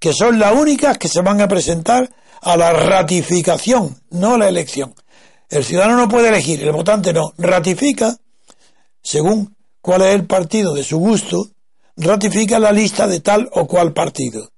[0.00, 2.10] Que son las únicas que se van a presentar
[2.42, 4.94] a la ratificación, no a la elección.
[5.48, 8.16] El ciudadano no puede elegir, el votante no, ratifica,
[9.02, 11.48] según cuál es el partido de su gusto,
[11.96, 14.50] ratifica la lista de tal o cual partido.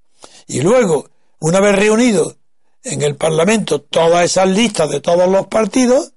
[0.47, 2.35] Y luego, una vez reunido
[2.83, 6.13] en el Parlamento todas esas listas de todos los partidos,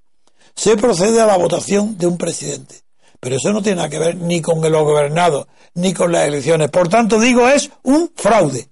[0.55, 2.77] se procede a la votación de un presidente.
[3.21, 6.71] Pero eso no tiene nada que ver ni con los gobernados, ni con las elecciones.
[6.71, 8.69] Por tanto, digo, es un fraude.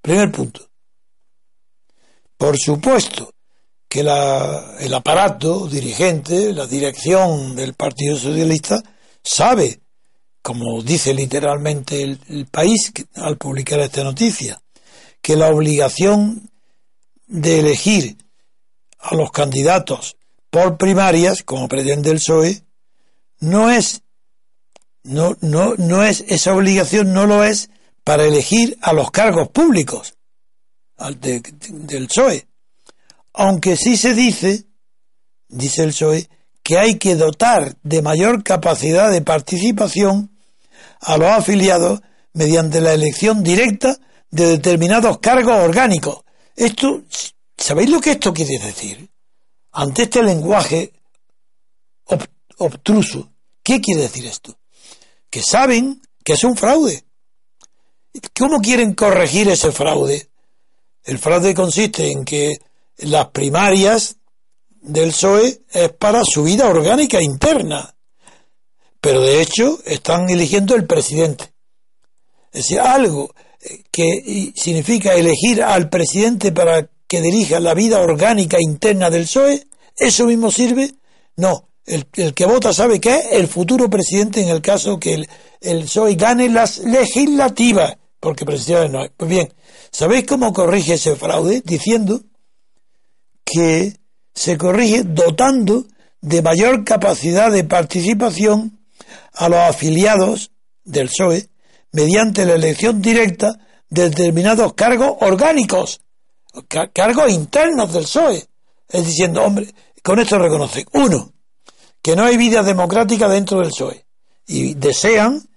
[0.00, 0.68] Primer punto.
[2.44, 3.32] Por supuesto
[3.88, 8.82] que el aparato dirigente, la dirección del Partido Socialista,
[9.22, 9.80] sabe,
[10.42, 14.60] como dice literalmente el, el país al publicar esta noticia,
[15.22, 16.50] que la obligación
[17.26, 18.18] de elegir
[18.98, 20.18] a los candidatos
[20.50, 22.62] por primarias, como pretende el PSOE,
[23.40, 24.02] no es,
[25.02, 27.70] no, no, no es, esa obligación no lo es
[28.04, 30.14] para elegir a los cargos públicos
[30.96, 32.46] del PSOE.
[33.32, 34.66] Aunque sí se dice,
[35.48, 36.28] dice el PSOE,
[36.62, 40.36] que hay que dotar de mayor capacidad de participación
[41.00, 42.00] a los afiliados
[42.32, 43.98] mediante la elección directa
[44.30, 46.24] de determinados cargos orgánicos.
[46.56, 47.02] Esto,
[47.56, 49.10] ¿sabéis lo que esto quiere decir?
[49.72, 50.92] Ante este lenguaje
[52.58, 54.58] obtruso, ¿qué quiere decir esto?
[55.28, 57.04] Que saben que es un fraude.
[58.38, 60.30] ¿Cómo quieren corregir ese fraude?
[61.04, 62.56] El fraude consiste en que
[62.98, 64.16] las primarias
[64.80, 67.94] del PSOE es para su vida orgánica interna.
[69.00, 71.52] Pero de hecho están eligiendo el presidente.
[72.52, 73.34] Es decir, algo
[73.90, 80.26] que significa elegir al presidente para que dirija la vida orgánica interna del PSOE, ¿eso
[80.26, 80.94] mismo sirve?
[81.36, 85.28] No, el, que vota sabe que es el futuro presidente en el caso que el,
[85.60, 89.10] el PSOE gane las legislativas, porque presidente no hay.
[89.16, 89.52] Pues bien,
[89.94, 91.62] ¿sabéis cómo corrige ese fraude?
[91.64, 92.20] Diciendo
[93.44, 93.96] que
[94.34, 95.86] se corrige dotando
[96.20, 98.80] de mayor capacidad de participación
[99.32, 100.50] a los afiliados
[100.82, 101.48] del PSOE
[101.92, 106.00] mediante la elección directa de determinados cargos orgánicos,
[106.92, 108.44] cargos internos del PSOE.
[108.88, 111.32] Es diciendo, hombre, con esto reconocen, uno,
[112.02, 114.04] que no hay vida democrática dentro del PSOE.
[114.46, 115.48] Y desean,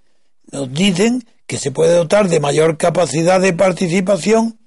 [0.51, 4.59] nos dicen, que se puede dotar de mayor capacidad de participación,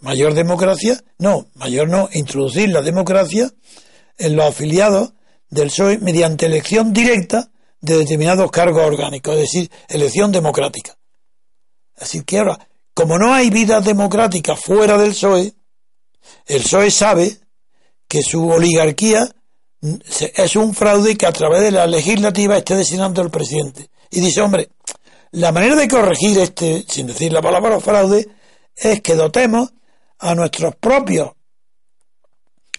[0.00, 3.50] mayor democracia, no, mayor no, introducir la democracia
[4.18, 5.12] en los afiliados
[5.50, 10.96] del PSOE mediante elección directa de determinados cargos orgánicos, es decir, elección democrática.
[11.96, 15.52] Así que ahora, como no hay vida democrática fuera del PSOE,
[16.46, 17.36] el PSOE sabe
[18.06, 19.28] que su oligarquía
[20.36, 23.90] es un fraude que a través de la legislativa esté designando el presidente.
[24.10, 24.68] Y dice, hombre,
[25.32, 28.28] la manera de corregir este, sin decir la palabra fraude,
[28.76, 29.72] es que dotemos
[30.18, 31.32] a nuestros propios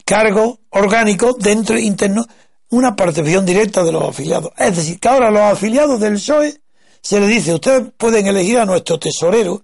[0.06, 2.26] cargos orgánicos dentro interno
[2.70, 4.52] una participación directa de los afiliados.
[4.58, 6.62] Es decir, que ahora los afiliados del PSOE
[7.02, 9.64] se le dice, ustedes pueden elegir a nuestro tesorero,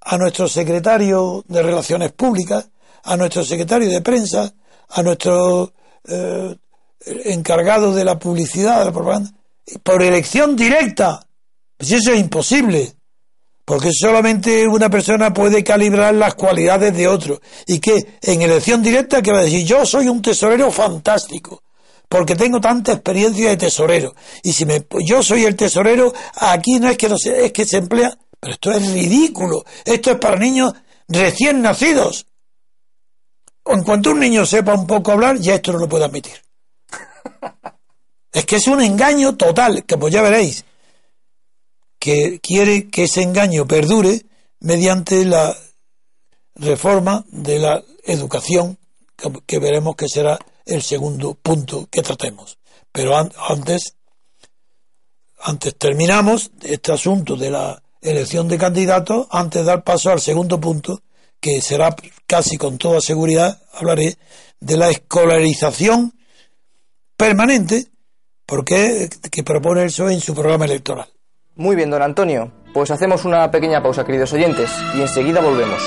[0.00, 2.68] a nuestro secretario de Relaciones Públicas,
[3.02, 4.52] a nuestro secretario de Prensa,
[4.88, 5.72] a nuestro
[6.06, 6.56] eh,
[7.24, 9.30] encargado de la publicidad, de la propaganda,
[9.82, 11.27] por elección directa.
[11.78, 12.92] Pues eso es imposible,
[13.64, 17.40] porque solamente una persona puede calibrar las cualidades de otro.
[17.66, 21.62] Y que en elección directa, que va a decir, yo soy un tesorero fantástico,
[22.08, 24.14] porque tengo tanta experiencia de tesorero.
[24.42, 27.64] Y si me, yo soy el tesorero, aquí no es que no se, es que
[27.64, 29.64] se emplea, pero esto es ridículo.
[29.84, 30.72] Esto es para niños
[31.06, 32.26] recién nacidos.
[33.64, 36.42] En cuanto un niño sepa un poco hablar, ya esto no lo puede admitir.
[38.30, 40.64] Es que es un engaño total, que pues ya veréis,
[41.98, 44.24] que quiere que ese engaño perdure
[44.60, 45.56] mediante la
[46.54, 48.78] reforma de la educación,
[49.46, 52.58] que veremos que será el segundo punto que tratemos.
[52.92, 53.94] Pero antes,
[55.40, 60.60] antes terminamos este asunto de la elección de candidatos, antes de dar paso al segundo
[60.60, 61.02] punto,
[61.40, 61.94] que será
[62.26, 64.16] casi con toda seguridad, hablaré
[64.60, 66.18] de la escolarización
[67.16, 67.86] permanente,
[68.46, 71.08] porque que propone el PSOE en su programa electoral.
[71.58, 72.52] Muy bien, don Antonio.
[72.72, 75.82] Pues hacemos una pequeña pausa, queridos oyentes, y enseguida volvemos.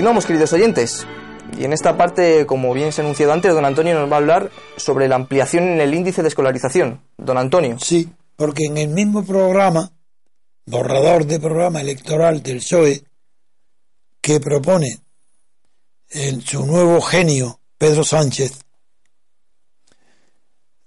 [0.00, 1.06] Continuamos, queridos oyentes.
[1.58, 4.18] Y en esta parte, como bien se ha anunciado antes, don Antonio nos va a
[4.20, 7.02] hablar sobre la ampliación en el índice de escolarización.
[7.18, 7.78] Don Antonio.
[7.78, 9.92] Sí, porque en el mismo programa,
[10.64, 13.04] borrador de programa electoral del PSOE,
[14.22, 15.00] que propone
[16.46, 18.52] su nuevo genio, Pedro Sánchez,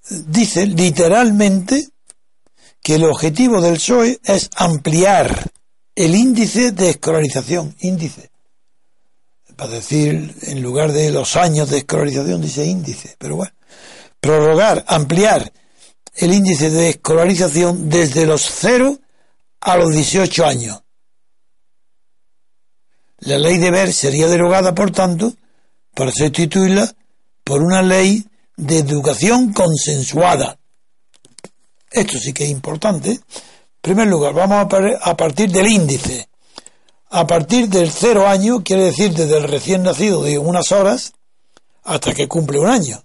[0.09, 1.87] dice literalmente
[2.81, 5.51] que el objetivo del PSOE es ampliar
[5.93, 8.32] el índice de escolarización, índice.
[9.55, 13.53] Para decir, en lugar de los años de escolarización, dice índice, pero bueno,
[14.19, 15.51] prorrogar, ampliar
[16.15, 18.97] el índice de escolarización desde los 0
[19.61, 20.81] a los 18 años.
[23.19, 25.33] La ley de ver sería derogada, por tanto,
[25.93, 26.93] para sustituirla
[27.43, 28.25] por una ley
[28.57, 30.57] de educación consensuada.
[31.91, 33.11] Esto sí que es importante.
[33.11, 33.21] En
[33.81, 34.67] primer lugar, vamos
[35.01, 36.27] a partir del índice.
[37.15, 41.13] A partir del cero año, quiere decir desde el recién nacido de unas horas
[41.83, 43.03] hasta que cumple un año.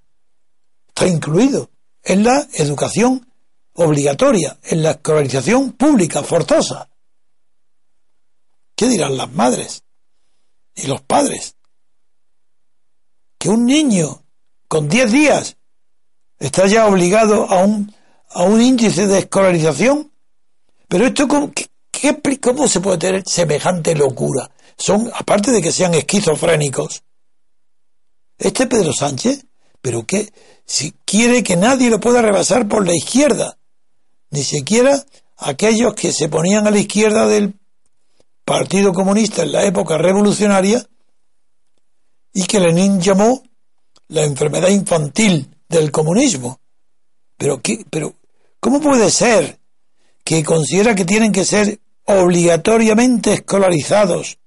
[0.88, 1.68] Está incluido
[2.02, 3.30] en la educación
[3.74, 6.88] obligatoria, en la escolarización pública, forzosa.
[8.74, 9.82] ¿Qué dirán las madres
[10.74, 11.56] y los padres?
[13.38, 14.22] Que un niño
[14.68, 15.59] con 10 días
[16.38, 17.94] está ya obligado a un,
[18.30, 20.11] a un índice de escolarización.
[20.88, 21.28] Pero esto,
[22.01, 24.51] ¿cómo, ¿cómo se puede tener semejante locura?
[24.76, 27.03] Son, aparte de que sean esquizofrénicos,
[28.38, 29.46] este Pedro Sánchez,
[29.80, 30.32] pero que
[30.64, 33.59] si quiere que nadie lo pueda rebasar por la izquierda,
[34.30, 35.05] ni siquiera
[35.36, 37.55] aquellos que se ponían a la izquierda del
[38.44, 40.84] Partido Comunista en la época revolucionaria
[42.32, 43.42] y que Lenin llamó
[44.09, 46.61] la enfermedad infantil del comunismo.
[47.36, 48.14] Pero, ¿qué, pero
[48.61, 49.59] ¿cómo puede ser
[50.24, 54.38] que considera que tienen que ser obligatoriamente escolarizados?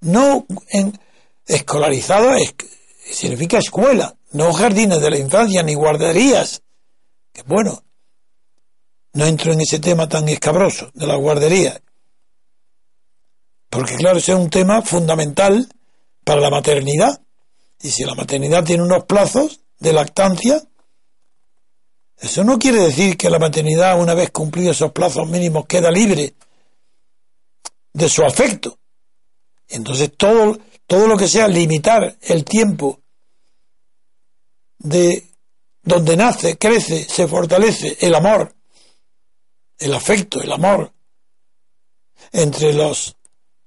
[0.00, 0.46] No
[1.46, 2.36] escolarizados
[3.10, 6.62] significa escuela, no jardines de la infancia ni guarderías.
[7.32, 7.82] Que bueno,
[9.14, 11.80] no entro en ese tema tan escabroso de la guardería.
[13.70, 15.68] Porque claro, es un tema fundamental
[16.24, 17.20] para la maternidad.
[17.80, 20.62] Y si la maternidad tiene unos plazos de lactancia,
[22.18, 26.34] eso no quiere decir que la maternidad, una vez cumplidos esos plazos mínimos, queda libre
[27.98, 28.78] de su afecto.
[29.68, 33.00] Entonces todo, todo lo que sea limitar el tiempo
[34.78, 35.24] de
[35.82, 38.54] donde nace, crece, se fortalece el amor,
[39.78, 40.92] el afecto, el amor
[42.32, 43.16] entre los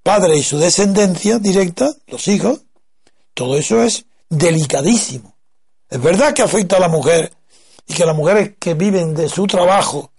[0.01, 2.61] padres y su descendencia directa, los hijos,
[3.33, 5.35] todo eso es delicadísimo.
[5.89, 7.33] Es verdad que afecta a la mujer
[7.85, 10.11] y que las mujeres que viven de su trabajo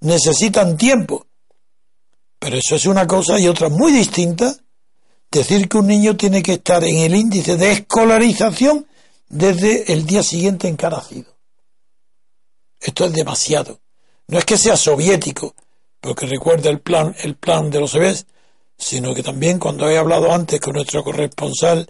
[0.00, 1.26] necesitan tiempo.
[2.42, 4.52] Pero eso es una cosa y otra muy distinta.
[5.30, 8.84] Decir que un niño tiene que estar en el índice de escolarización
[9.28, 11.36] desde el día siguiente en.
[12.80, 13.78] Esto es demasiado.
[14.26, 15.54] No es que sea soviético,
[16.00, 18.26] porque recuerda el plan, el plan de los soviets,
[18.76, 21.88] sino que también cuando he hablado antes con nuestro corresponsal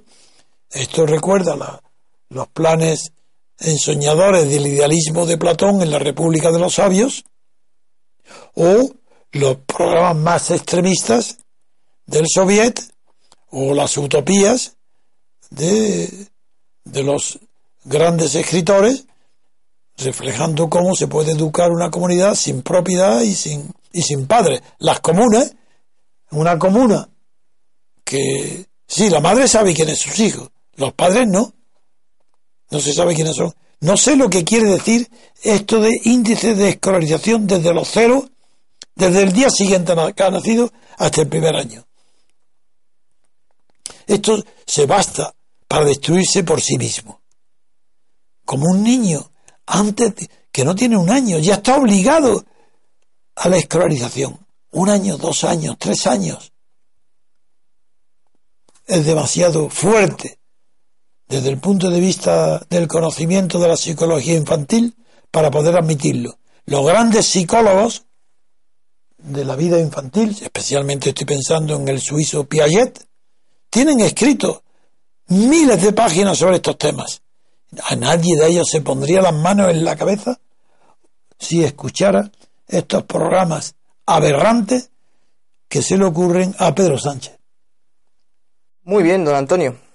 [0.72, 1.82] esto recuerda
[2.30, 3.12] los planes
[3.60, 7.26] ensoñadores del idealismo de Platón en la República de los Sabios,
[8.56, 8.92] o
[9.32, 11.38] los programas más extremistas
[12.06, 12.80] del Soviet,
[13.52, 14.78] o las utopías
[15.50, 16.28] de,
[16.84, 17.40] de los
[17.84, 19.06] grandes escritores
[20.00, 24.62] reflejando cómo se puede educar una comunidad sin propiedad y sin, y sin padres.
[24.80, 25.56] Las comunas,
[26.32, 27.10] una comuna
[28.04, 31.54] que sí, la madre sabe quién es sus hijos, los padres no.
[32.72, 33.54] No se sabe quiénes son.
[33.82, 35.10] No sé lo que quiere decir
[35.42, 38.26] esto de índice de escolarización desde los ceros,
[38.96, 41.86] desde el día siguiente que ha nacido hasta el primer año.
[44.06, 45.34] Esto se basta
[45.68, 47.22] para destruirse por sí mismo.
[48.44, 49.32] Como un niño
[49.68, 50.14] antes
[50.52, 52.44] que no tiene un año, ya está obligado
[53.36, 54.46] a la escolarización.
[54.72, 56.52] Un año, dos años, tres años.
[58.86, 60.39] Es demasiado fuerte
[61.30, 64.96] desde el punto de vista del conocimiento de la psicología infantil
[65.30, 66.40] para poder admitirlo.
[66.66, 68.06] Los grandes psicólogos
[69.20, 73.06] de la vida infantil, especialmente estoy pensando en el suizo Piaget,
[73.70, 74.64] tienen escrito
[75.28, 77.22] miles de páginas sobre estos temas.
[77.84, 80.40] A nadie de ellos se pondría las manos en la cabeza
[81.38, 82.32] si escuchara
[82.68, 83.76] estos programas
[84.08, 84.90] aberrantes
[85.68, 87.38] que se le ocurren a Pedro Sánchez.
[88.82, 89.89] Muy bien, don Antonio.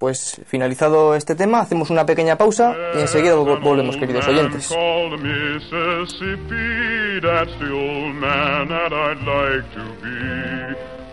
[0.00, 4.70] Pues finalizado este tema, hacemos una pequeña pausa y enseguida vol volvemos, queridos oyentes.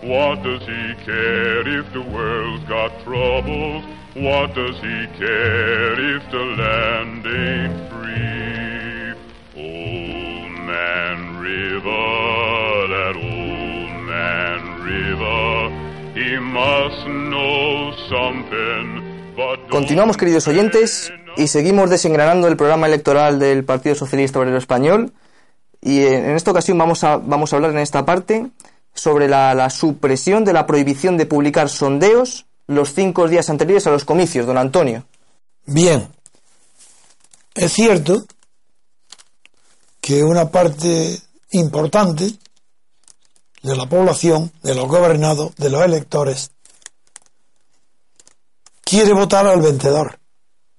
[0.04, 3.84] What does he care if the world's got troubles?
[4.16, 9.12] What does he care if the land ain't free?
[9.58, 15.87] Old Man River, that old man river.
[19.70, 25.14] Continuamos, queridos oyentes, y seguimos desengranando el programa electoral del Partido Socialista Obrero Español.
[25.82, 28.48] Y en esta ocasión vamos a, vamos a hablar en esta parte
[28.94, 33.92] sobre la, la supresión de la prohibición de publicar sondeos los cinco días anteriores a
[33.92, 35.06] los comicios, don Antonio.
[35.66, 36.08] Bien,
[37.54, 38.26] es cierto
[40.02, 41.20] que una parte
[41.52, 42.32] importante
[43.62, 46.52] de la población, de los gobernados, de los electores,
[48.84, 50.20] quiere votar al vencedor.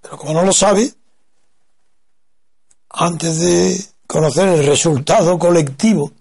[0.01, 0.93] Pero como no lo sabe,
[2.91, 6.13] antes de conocer el resultado colectivo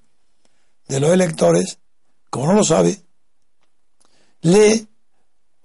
[0.87, 1.79] de los electores,
[2.29, 3.01] como no lo sabe,
[4.41, 4.87] lee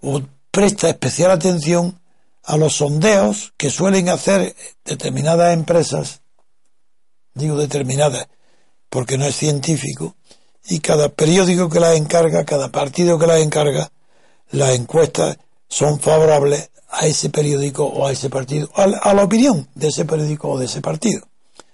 [0.01, 2.01] o presta especial atención
[2.45, 6.23] a los sondeos que suelen hacer determinadas empresas,
[7.35, 8.29] digo determinadas
[8.89, 10.17] porque no es científico,
[10.67, 13.91] y cada periódico que las encarga, cada partido que las encarga,
[14.51, 15.39] las encuestas
[15.69, 20.51] son favorables a ese periódico o a ese partido, a la, opinión de ese periódico
[20.51, 21.27] o de ese partido.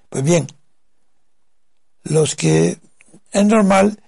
[0.09, 0.47] Pues bien,
[2.05, 2.79] los que
[3.33, 3.99] es normal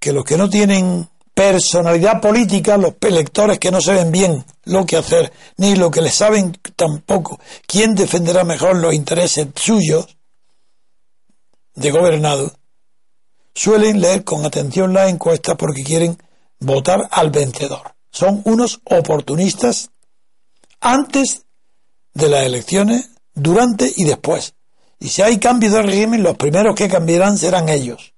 [0.00, 4.96] que los que no tienen personalidad política, los electores que no saben bien lo que
[4.96, 10.16] hacer, ni lo que les saben tampoco, quién defenderá mejor los intereses suyos
[11.74, 12.52] de gobernado,
[13.58, 16.16] suelen leer con atención las encuestas porque quieren
[16.60, 17.94] votar al vencedor.
[18.12, 19.90] Son unos oportunistas
[20.80, 21.42] antes
[22.14, 24.54] de las elecciones, durante y después.
[25.00, 28.14] Y si hay cambio de régimen, los primeros que cambiarán serán ellos.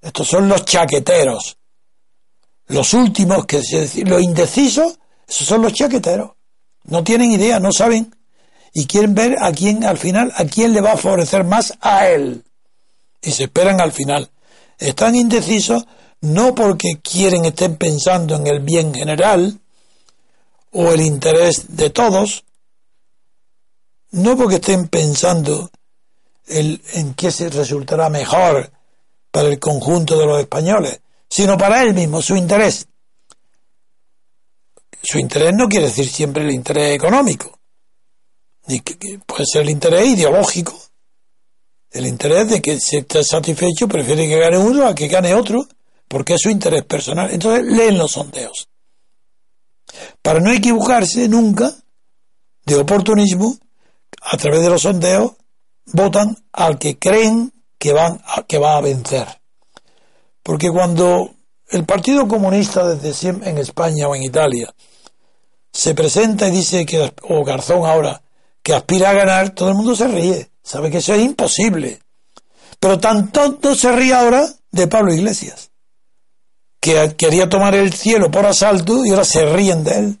[0.00, 1.58] Estos son los chaqueteros.
[2.66, 3.58] Los últimos, que
[4.04, 6.30] los indecisos, esos son los chaqueteros.
[6.84, 8.14] No tienen idea, no saben.
[8.72, 12.06] Y quieren ver a quién, al final, a quién le va a favorecer más a
[12.08, 12.44] él.
[13.22, 14.30] Y se esperan al final.
[14.78, 15.84] Están indecisos
[16.22, 19.58] no porque quieren, estén pensando en el bien general
[20.72, 22.44] o el interés de todos,
[24.12, 25.70] no porque estén pensando
[26.46, 28.72] en qué se resultará mejor
[29.30, 32.86] para el conjunto de los españoles, sino para él mismo, su interés.
[35.02, 37.58] Su interés no quiere decir siempre el interés económico,
[38.66, 40.78] ni que puede ser el interés ideológico,
[41.90, 45.66] el interés de que se esté satisfecho, prefiere que gane uno a que gane otro,
[46.06, 47.30] porque es su interés personal.
[47.32, 48.68] Entonces leen los sondeos.
[50.22, 51.74] Para no equivocarse nunca
[52.64, 53.56] de oportunismo,
[54.22, 55.32] a través de los sondeos,
[55.86, 59.26] votan al que creen que, van a, que va a vencer.
[60.42, 61.34] Porque cuando
[61.68, 64.72] el Partido Comunista desde siempre en España o en Italia
[65.72, 68.22] se presenta y dice que, o Garzón ahora,
[68.62, 72.00] que aspira a ganar, todo el mundo se ríe, sabe que eso es imposible.
[72.78, 75.72] Pero tan tonto se ríe ahora de Pablo Iglesias,
[76.80, 80.20] que quería tomar el cielo por asalto y ahora se ríen de él,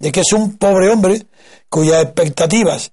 [0.00, 1.26] de que es un pobre hombre
[1.68, 2.90] cuyas expectativas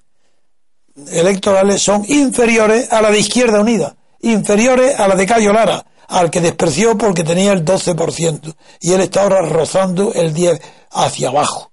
[1.11, 6.29] electorales son inferiores a la de Izquierda Unida, inferiores a la de Cayo Lara, al
[6.29, 11.71] que despreció porque tenía el 12%, y él está ahora rozando el 10% hacia abajo,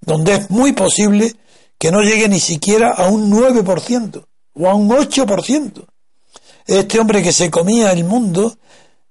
[0.00, 1.36] donde es muy posible
[1.78, 4.24] que no llegue ni siquiera a un 9%
[4.54, 5.86] o a un 8%.
[6.66, 8.56] Este hombre que se comía el mundo,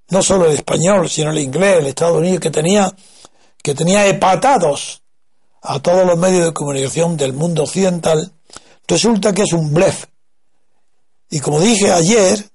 [0.10, 2.94] no solo el español, sino el inglés, el Estados Unidos, que tenía,
[3.62, 5.02] que tenía hepatados
[5.62, 8.32] a todos los medios de comunicación del mundo occidental,
[8.88, 10.06] resulta que es un blef.
[11.30, 12.50] Y como dije ayer,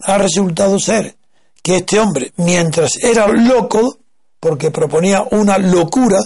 [0.00, 1.16] ha resultado ser
[1.62, 3.98] que este hombre, mientras era loco,
[4.38, 6.20] porque proponía una locura,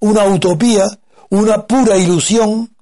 [0.00, 0.84] una utopía,
[1.34, 2.74] una pura ilusión,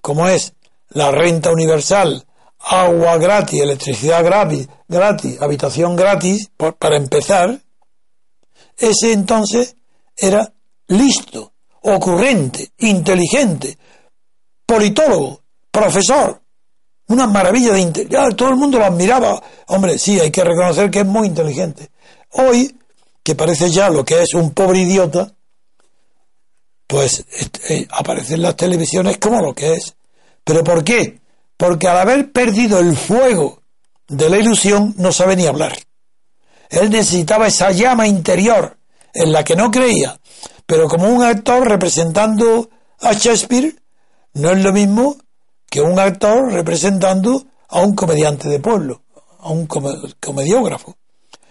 [0.00, 0.54] como es
[0.90, 2.24] la renta universal,
[2.58, 7.60] agua gratis, electricidad gratis, gratis habitación gratis, para empezar,
[8.76, 9.76] ese entonces
[10.16, 10.52] era
[10.86, 11.52] listo,
[11.82, 13.76] ocurrente, inteligente,
[14.64, 16.40] politólogo, profesor,
[17.08, 18.36] una maravilla de inteligencia.
[18.36, 19.42] Todo el mundo lo admiraba.
[19.68, 21.90] Hombre, sí, hay que reconocer que es muy inteligente.
[22.32, 22.76] Hoy,
[23.22, 25.32] que parece ya lo que es un pobre idiota,
[26.88, 27.24] pues
[27.68, 29.94] eh, aparece en las televisiones como lo que es.
[30.42, 31.20] ¿Pero por qué?
[31.56, 33.62] Porque al haber perdido el fuego
[34.08, 35.78] de la ilusión no sabe ni hablar.
[36.70, 38.78] Él necesitaba esa llama interior
[39.12, 40.18] en la que no creía.
[40.66, 42.70] Pero como un actor representando
[43.00, 43.76] a Shakespeare,
[44.34, 45.16] no es lo mismo
[45.68, 49.02] que un actor representando a un comediante de pueblo,
[49.40, 50.96] a un comediógrafo.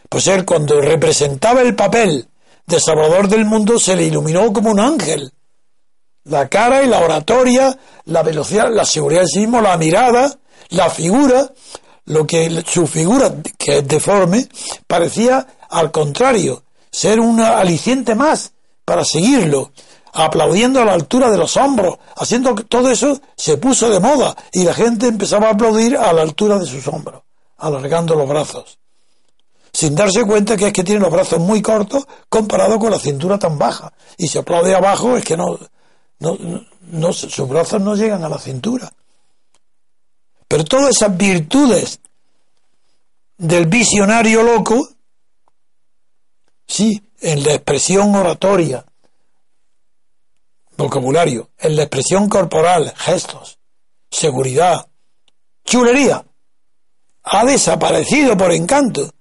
[0.09, 2.27] Pues él cuando representaba el papel
[2.67, 5.31] de Salvador del mundo se le iluminó como un ángel.
[6.25, 10.37] La cara y la oratoria, la velocidad, la seguridad del sí mismo, la mirada,
[10.69, 11.49] la figura,
[12.05, 14.47] lo que su figura, que es deforme,
[14.85, 18.51] parecía Al contrario, ser un aliciente más
[18.83, 19.71] para seguirlo,
[20.13, 24.35] aplaudiendo a la altura de los hombros, haciendo que todo eso se puso de moda
[24.51, 27.23] y la gente empezaba a aplaudir a la altura de sus hombros,
[27.57, 28.79] alargando los brazos,
[29.77, 33.37] sin darse cuenta que es que tiene los brazos muy cortos comparado con la cintura
[33.37, 33.93] tan baja.
[34.17, 35.59] Y si aplaude abajo es que no,
[36.17, 36.35] no,
[36.87, 38.91] no sus brazos no llegan a la cintura.
[40.47, 41.99] Pero todas esas virtudes
[43.37, 44.83] del visionario loco,
[46.65, 48.83] sí, en la expresión oratoria,
[50.75, 53.59] vocabulario, en la expresión corporal, gestos,
[54.09, 54.87] seguridad,
[55.63, 56.25] chulería,
[57.21, 59.11] ha desaparecido por encanto.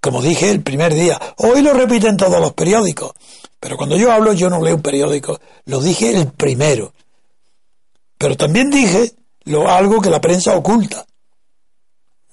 [0.00, 3.12] Como dije el primer día, hoy lo repiten todos los periódicos,
[3.58, 6.92] pero cuando yo hablo yo no leo un periódico, lo dije el primero.
[8.16, 9.12] Pero también dije
[9.44, 11.04] lo, algo que la prensa oculta,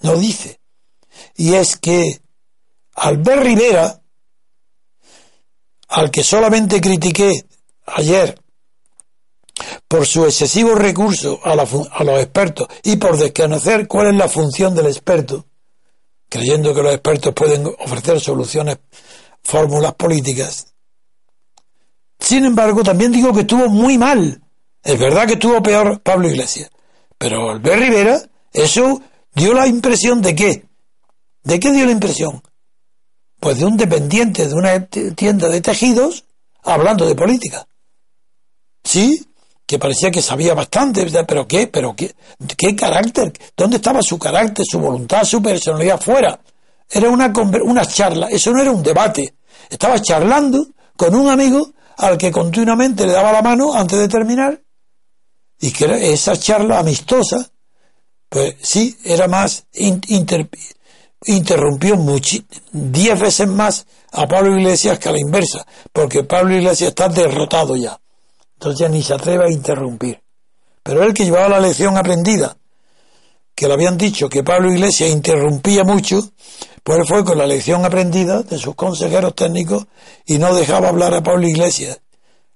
[0.01, 0.59] no dice,
[1.35, 2.19] y es que
[2.93, 4.01] Albert Rivera,
[5.87, 7.45] al que solamente critiqué
[7.85, 8.39] ayer
[9.87, 14.75] por su excesivo recurso a, a, los expertos y por desconocer cuál es la función
[14.75, 15.45] del experto,
[16.35, 18.77] creyendo que los expertos pueden ofrecer soluciones,
[19.41, 20.73] fórmulas políticas.
[22.19, 24.41] Sin embargo, también digo que estuvo muy mal.
[24.83, 26.69] Es verdad que estuvo peor Pablo Iglesias.
[27.17, 28.21] Pero Albert Rivera,
[28.51, 29.01] eso
[29.33, 30.65] dio la impresión de qué.
[31.43, 32.41] ¿De qué dio la impresión?
[33.39, 36.25] Pues de un dependiente de una tienda de tejidos
[36.63, 37.65] hablando de política.
[38.83, 39.25] Sí,
[39.65, 42.13] que parecía que sabía bastante, pero qué, pero qué,
[42.57, 46.39] qué carácter, dónde estaba su carácter, su voluntad, su personalidad fuera.
[46.89, 49.35] Era una, una charla, eso no era un debate.
[49.69, 54.61] Estaba charlando con un amigo al que continuamente le daba la mano antes de terminar
[55.59, 57.49] y que esa charla amistosa,
[58.29, 59.65] pues sí, era más,
[61.25, 61.97] interrumpió
[62.71, 67.75] diez veces más a Pablo Iglesias que a la inversa, porque Pablo Iglesias está derrotado
[67.75, 67.99] ya.
[68.55, 70.21] Entonces ya ni se atreve a interrumpir.
[70.83, 72.57] Pero él que llevaba la lección aprendida,
[73.55, 76.21] que le habían dicho que Pablo Iglesias interrumpía mucho,
[76.83, 79.87] pues fue con la lección aprendida de sus consejeros técnicos
[80.25, 81.99] y no dejaba hablar a Pablo Iglesias.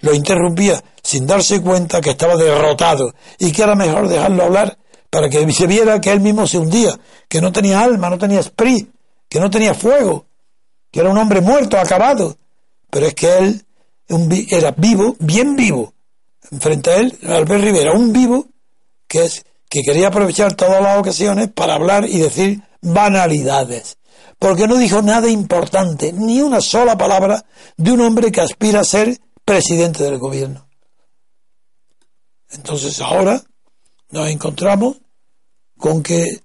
[0.02, 4.78] Lo interrumpía sin darse cuenta que estaba derrotado y que era mejor dejarlo hablar
[5.10, 6.98] para que se viera que él mismo se hundía,
[7.28, 8.90] que no tenía alma, no tenía esprit,
[9.28, 10.28] que no tenía fuego,
[10.92, 12.38] que era un hombre muerto, acabado.
[12.90, 13.66] Pero es que él
[14.50, 15.94] era vivo, bien vivo.
[16.60, 18.48] Frente a él, Albert Rivera, un vivo
[19.08, 23.98] que, es, que quería aprovechar todas las ocasiones para hablar y decir banalidades.
[24.40, 27.46] Porque no dijo nada importante, ni una sola palabra
[27.78, 30.68] de un hombre que aspira a ser presidente del gobierno.
[32.50, 33.44] Entonces ahora
[34.10, 34.98] nos encontramos
[35.78, 36.42] con que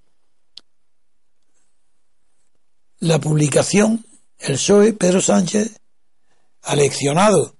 [2.98, 4.04] la publicación,
[4.38, 5.80] el PSOE, Pedro Sánchez,
[6.64, 7.54] aleccionado,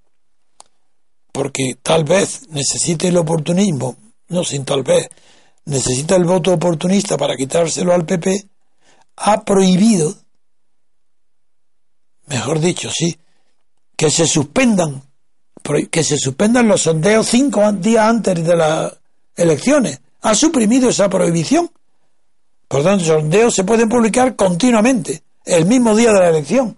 [1.33, 3.97] porque tal vez necesite el oportunismo,
[4.29, 5.09] no sin tal vez,
[5.65, 8.49] necesita el voto oportunista para quitárselo al PP,
[9.17, 10.15] ha prohibido,
[12.27, 13.19] mejor dicho, sí,
[13.97, 15.03] que se suspendan,
[15.91, 18.93] que se suspendan los sondeos cinco días antes de las
[19.37, 20.01] elecciones.
[20.23, 21.71] Ha suprimido esa prohibición.
[22.69, 26.77] Por tanto, sondeos se pueden publicar continuamente, el mismo día de la elección.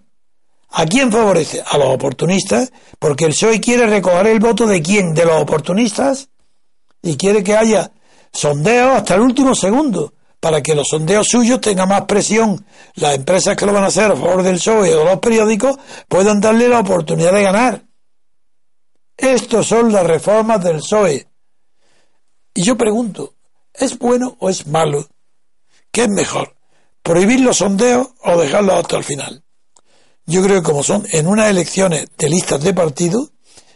[0.69, 1.63] ¿A quién favorece?
[1.65, 5.13] A los oportunistas, porque el PSOE quiere recoger el voto de quién?
[5.13, 6.29] De los oportunistas
[7.01, 7.91] y quiere que haya
[8.33, 12.65] sondeos hasta el último segundo para que los sondeos suyos tengan más presión.
[12.95, 16.39] Las empresas que lo van a hacer a favor del PSOE o los periódicos puedan
[16.39, 17.85] darle la oportunidad de ganar.
[19.15, 21.27] Estos son las reformas del PSOE.
[22.53, 23.35] Y yo pregunto,
[23.73, 25.07] ¿es bueno o es malo?
[25.91, 26.55] ¿Qué es mejor?
[27.01, 29.43] ¿Prohibir los sondeos o dejarlos hasta el final?
[30.27, 33.31] Yo creo que como son en unas elecciones de listas de partido,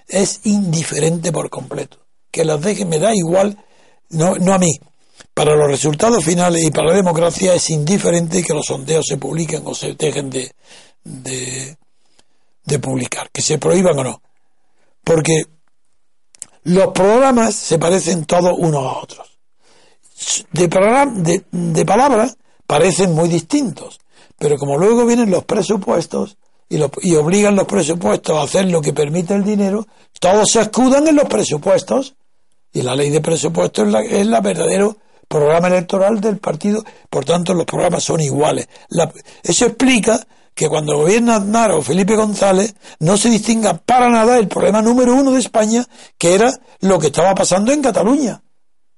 [0.07, 1.97] es indiferente por completo.
[2.29, 3.57] Que las dejen me da igual,
[4.09, 4.79] no, no a mí.
[5.33, 9.63] Para los resultados finales y para la democracia es indiferente que los sondeos se publiquen
[9.65, 10.51] o se dejen de,
[11.03, 14.21] de, publicar, que se prohíban o no.
[15.05, 15.43] Porque
[16.63, 19.39] los programas se parecen todos unos a otros.
[20.51, 22.35] De, de, de palabras
[22.67, 23.99] parecen muy distintos,
[24.41, 26.35] pero como luego vienen los presupuestos,
[26.67, 29.85] y, obligan los presupuestos a hacer lo que permite el dinero,
[30.19, 32.15] todos se escudan en los presupuestos
[32.73, 37.23] y la ley de presupuestos es la, es la verdadero programa electoral del partido, por
[37.23, 38.67] tanto los programas son iguales.
[39.43, 40.25] eso explica
[40.55, 45.13] que cuando gobierna Aznar o Felipe González no se distinga para nada el problema número
[45.13, 45.85] uno de España,
[46.17, 48.41] que era lo que estaba pasando en Cataluña.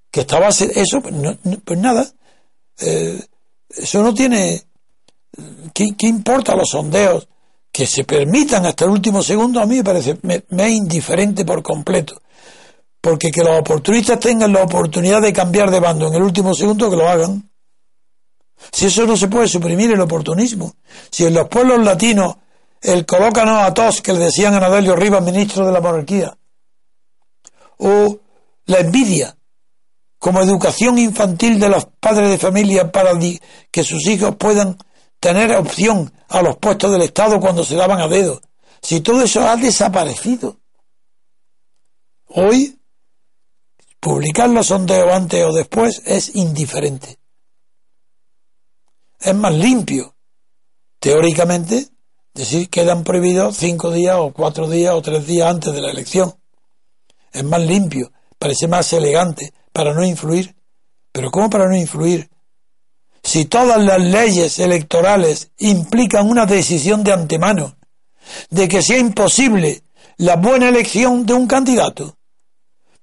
[0.09, 1.13] Que estaba eso, pues,
[1.65, 2.07] pues nada,
[2.79, 3.19] eh,
[3.67, 4.63] eso no tiene.
[5.73, 7.27] ¿Qué, ¿Qué importa los sondeos
[7.73, 11.63] que se permitan hasta el último segundo a mí me parece me, es indiferente por
[11.63, 12.21] completo.
[13.01, 16.89] Porque que los oportunistas tengan la oportunidad de cambiar de bando en el último segundo
[16.89, 17.49] que lo hagan.
[18.71, 20.75] Si eso no se puede suprimir el oportunismo.
[21.09, 22.35] Si en los pueblos latinos
[22.79, 26.37] el colócanos a todos que le decían a Nadelio Rivas ministro de la monarquía
[27.77, 28.19] o
[28.67, 29.35] la envidia
[30.19, 33.11] como educación infantil de los padres de familia para
[33.71, 34.77] que sus hijos puedan
[35.23, 38.41] tener opción a los puestos del Estado cuando se daban a dedo.
[38.81, 40.59] Si todo eso ha desaparecido.
[42.27, 42.77] Hoy,
[44.01, 47.19] publicar los sondeos antes o después es indiferente.
[49.17, 50.13] Es más limpio.
[50.99, 51.87] Teóricamente,
[52.33, 56.35] decir quedan prohibidos cinco días o cuatro días o tres días antes de la elección.
[57.31, 60.53] Es más limpio, parece más elegante para no influir.
[61.13, 62.29] Pero ¿cómo para no influir?
[63.23, 67.75] Si todas las leyes electorales implican una decisión de antemano
[68.49, 69.83] de que sea imposible
[70.17, 72.17] la buena elección de un candidato.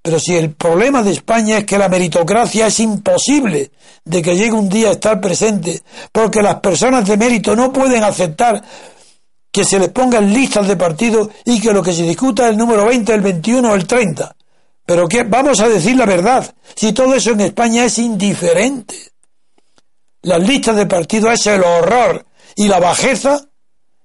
[0.02, 3.70] Pero si el problema de España es que la meritocracia es imposible
[4.04, 8.02] de que llegue un día a estar presente, porque las personas de mérito no pueden
[8.02, 8.62] aceptar
[9.52, 12.56] que se les pongan listas de partidos y que lo que se discuta es el
[12.56, 14.34] número 20, el 21 o el 30.
[14.86, 18.96] Pero que vamos a decir la verdad, si todo eso en España es indiferente.
[20.22, 23.48] Las listas de partidos es el horror y la bajeza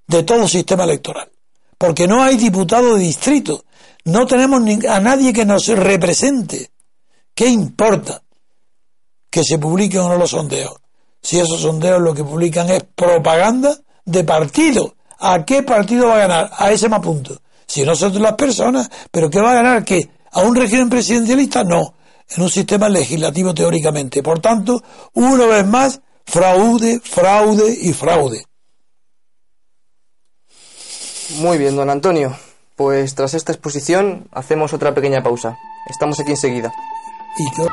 [0.08, 1.30] de todo sistema electoral.
[1.78, 3.66] Porque no hay diputado de distrito,
[4.06, 6.72] no tenemos a nadie que nos represente.
[7.34, 8.22] ¿Qué importa
[9.30, 10.76] que se publiquen o no los sondeos?
[11.22, 14.96] Si esos sondeos lo que publican es propaganda de partido.
[15.20, 16.52] ¿A qué partido va a ganar?
[16.56, 17.42] A ese me apunto.
[17.66, 19.84] Si no son las personas, ¿pero qué va a ganar?
[19.84, 20.08] ¿Qué?
[20.32, 21.64] ¿A un régimen presidencialista?
[21.64, 21.96] No.
[22.30, 24.24] En un sistema legislativo teóricamente.
[24.24, 24.82] Por tanto,
[25.14, 28.44] una vez más, fraude, fraude y fraude.
[31.38, 32.36] Muy bien, don Antonio.
[32.76, 35.58] Pues tras esta exposición hacemos otra pequeña pausa.
[35.90, 36.74] Estamos aquí enseguida.
[37.38, 37.68] Y que-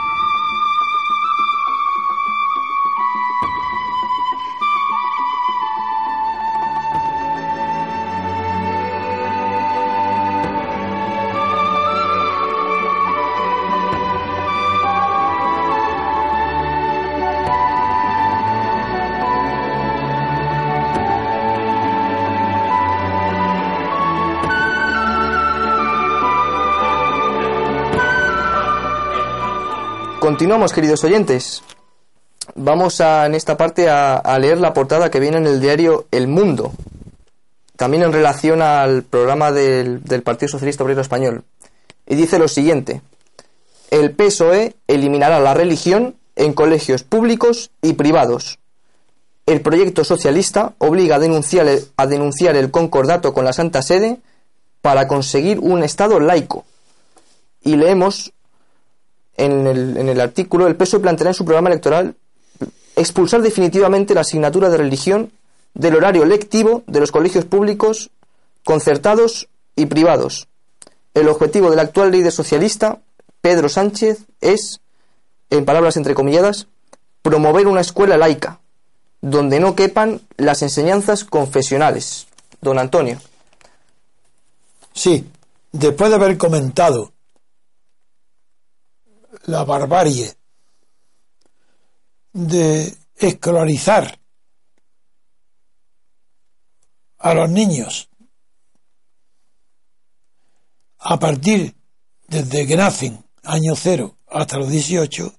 [30.32, 31.62] Continuamos, queridos oyentes.
[32.54, 36.26] Vamos a, en esta parte a, leer la portada que viene en el diario El
[36.26, 36.72] Mundo,
[37.76, 41.44] también en relación al programa del, Partido Socialista Obrero Español.
[42.06, 43.02] Y dice lo siguiente,
[43.90, 48.58] el PSOE eliminará la religión en colegios públicos y privados.
[49.44, 51.68] El proyecto socialista obliga a denunciar,
[51.98, 54.18] a denunciar el concordato con la Santa Sede
[54.80, 56.64] para conseguir un Estado laico.
[57.62, 58.32] Y leemos
[59.36, 62.14] en el, en el artículo, el PSOE planteará en su programa electoral
[62.96, 65.32] expulsar definitivamente la asignatura de religión
[65.74, 68.10] del horario lectivo de los colegios públicos,
[68.64, 70.48] concertados y privados.
[71.14, 72.98] El objetivo de la actual líder socialista,
[73.40, 74.80] Pedro Sánchez, es,
[75.50, 76.68] en palabras entrecomilladas,
[77.22, 78.60] promover una escuela laica,
[79.20, 82.26] donde no quepan las enseñanzas confesionales.
[82.60, 83.18] Don Antonio.
[84.94, 85.26] Sí,
[85.72, 87.11] después de haber comentado
[89.44, 90.34] la barbarie
[92.32, 94.18] de escolarizar
[97.18, 98.08] a los niños
[100.98, 101.74] a partir
[102.28, 105.34] desde que nacen, año cero, hasta los 18,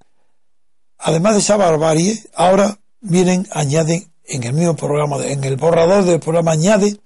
[0.98, 6.20] además de esa barbarie, ahora vienen, añaden en el mismo programa, en el borrador del
[6.20, 6.98] programa añade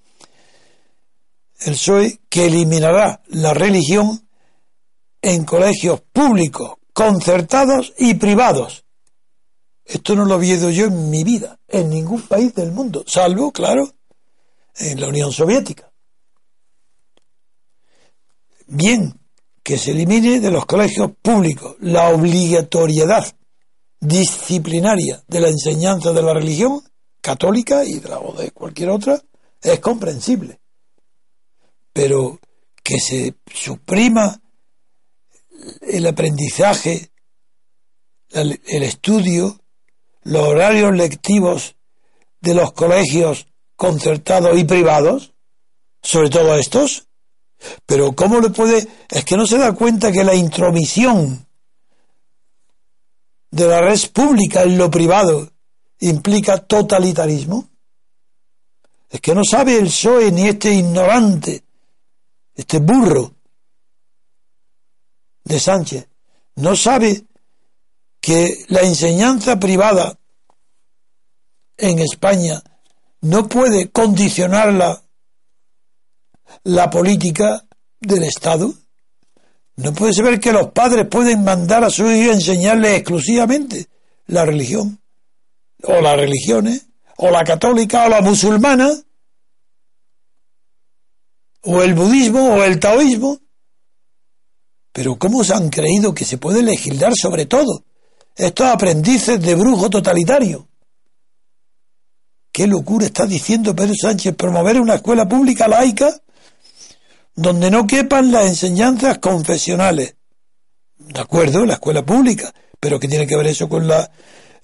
[1.60, 4.28] el PSOE que eliminará la religión
[5.22, 8.84] en colegios públicos, concertados y privados.
[9.84, 13.88] Esto no lo oído yo en mi vida, en ningún país del mundo, salvo, claro,
[14.74, 15.92] en la Unión Soviética.
[18.66, 19.14] Bien,
[19.62, 23.32] que se elimine de los colegios públicos la obligatoriedad
[24.00, 26.82] disciplinaria de la enseñanza de la religión
[27.20, 29.22] católica y de la o de cualquier otra
[29.62, 30.58] es comprensible.
[31.92, 32.40] Pero
[32.82, 34.40] que se suprima
[35.82, 37.10] el aprendizaje,
[38.30, 39.60] el, estudio,
[40.22, 41.76] los horarios lectivos
[42.40, 43.46] de los colegios
[43.76, 45.32] concertados y privados,
[46.02, 47.08] sobre todo estos,
[47.86, 48.86] pero ¿cómo le puede?
[49.10, 51.46] Es que no se da cuenta que la intromisión
[53.50, 55.50] de la red pública en lo privado
[56.00, 57.68] implica totalitarismo.
[59.10, 61.64] Es que no sabe el PSOE ni este ignorante,
[62.54, 63.37] este burro
[65.48, 66.06] de Sánchez,
[66.56, 67.24] no sabe
[68.20, 70.18] que la enseñanza privada
[71.76, 72.62] en España
[73.22, 75.02] no puede condicionarla
[76.64, 77.64] la política
[78.00, 78.74] del Estado.
[79.76, 83.86] No puede ser que los padres pueden mandar a su hijo a enseñarle exclusivamente
[84.26, 85.00] la religión,
[85.82, 86.86] o las religiones,
[87.16, 88.90] o la católica, o la musulmana,
[91.62, 93.40] o el budismo, o el taoísmo.
[94.92, 97.84] Pero ¿cómo se han creído que se puede legislar sobre todo?
[98.34, 100.68] Estos aprendices de brujo totalitario.
[102.52, 106.12] ¿Qué locura está diciendo Pedro Sánchez promover una escuela pública laica
[107.34, 110.16] donde no quepan las enseñanzas confesionales?
[110.98, 113.88] De acuerdo, la escuela pública, pero ¿qué tiene que ver eso con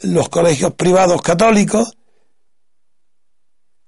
[0.01, 1.97] los colegios privados católicos?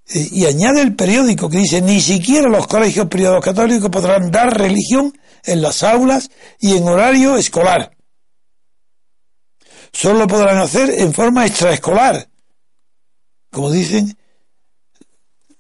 [0.09, 4.57] Y, y añade el periódico que dice, ni siquiera los colegios privados católicos podrán dar
[4.57, 5.13] religión
[5.47, 6.31] en las aulas
[6.61, 7.97] y en horario escolar.
[9.93, 12.29] Solo lo podrán hacer en forma extraescolar
[13.57, 14.19] como dicen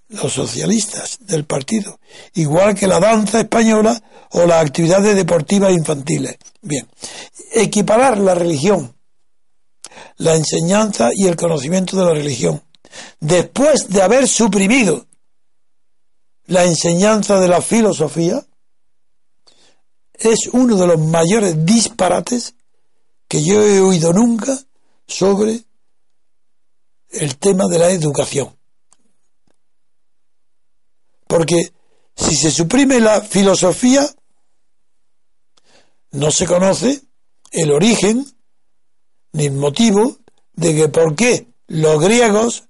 [0.08, 1.98] los socialistas del partido,
[2.34, 3.98] igual que la danza española
[4.32, 6.36] o las actividades deportivas infantiles.
[6.60, 6.86] Bien,
[7.54, 8.94] equiparar la religión,
[10.18, 12.62] la enseñanza y el conocimiento de la religión,
[13.18, 15.06] después de haber suprimido
[16.44, 18.44] la enseñanza de la filosofía,
[20.18, 22.54] es uno de los mayores disparates
[23.28, 24.58] que yo he oído nunca
[25.06, 25.64] sobre
[27.10, 28.56] el tema de la educación.
[31.26, 31.72] Porque
[32.14, 34.08] si se suprime la filosofía,
[36.12, 37.02] no se conoce
[37.50, 38.24] el origen
[39.32, 40.18] ni el motivo
[40.54, 42.64] de que por qué los griegos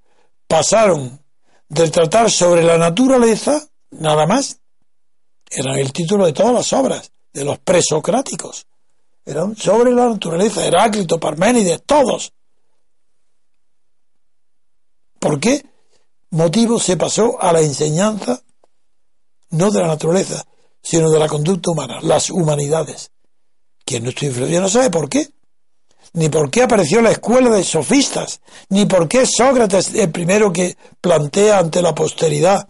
[0.49, 1.23] pasaron
[1.69, 4.61] del tratar sobre la naturaleza, nada más,
[5.51, 8.67] era el título de todas las obras, de los presocráticos,
[9.25, 12.33] eran sobre la naturaleza, Heráclito, Parménides, todos,
[15.19, 15.65] ¿Por qué
[16.31, 18.41] motivo se pasó a la enseñanza
[19.51, 20.45] no de la naturaleza,
[20.81, 23.11] sino de la conducta humana, las humanidades?
[23.85, 25.29] Quien no estudia filosofía no sabe por qué.
[26.13, 30.77] Ni por qué apareció la escuela de sofistas, ni por qué Sócrates el primero que
[31.01, 32.69] plantea ante la posteridad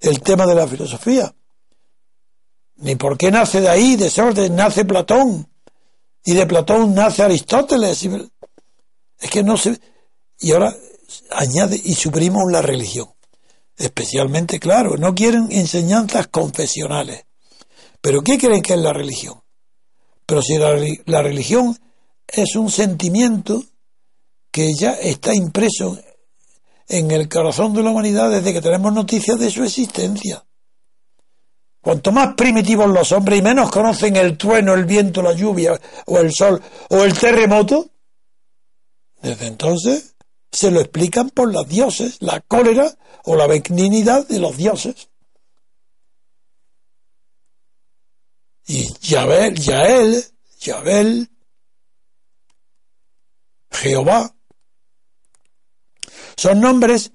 [0.00, 1.32] el tema de la filosofía.
[2.84, 5.48] Ni por qué nace de ahí, de Sócrates, nace Platón,
[6.22, 8.06] y de Platón nace Aristóteles.
[9.18, 9.80] Es que no se.
[10.38, 10.76] Y ahora
[11.30, 13.08] añade y suprimimos la religión.
[13.78, 17.24] Especialmente, claro, no quieren enseñanzas confesionales.
[18.02, 19.42] Pero ¿qué creen que es la religión?
[20.26, 21.78] Pero si la religión
[22.28, 23.64] es un sentimiento
[24.50, 25.98] que ya está impreso
[26.86, 30.44] en el corazón de la humanidad desde que tenemos noticias de su existencia.
[31.84, 36.18] Cuanto más primitivos los hombres y menos conocen el trueno, el viento, la lluvia o
[36.18, 37.90] el sol o el terremoto,
[39.20, 40.14] desde entonces
[40.50, 42.90] se lo explican por los dioses, la cólera
[43.24, 45.10] o la benignidad de los dioses.
[48.66, 50.24] Y Yabel, Yael,
[50.60, 51.28] Yabel,
[53.70, 54.34] Jehová,
[56.34, 57.12] son nombres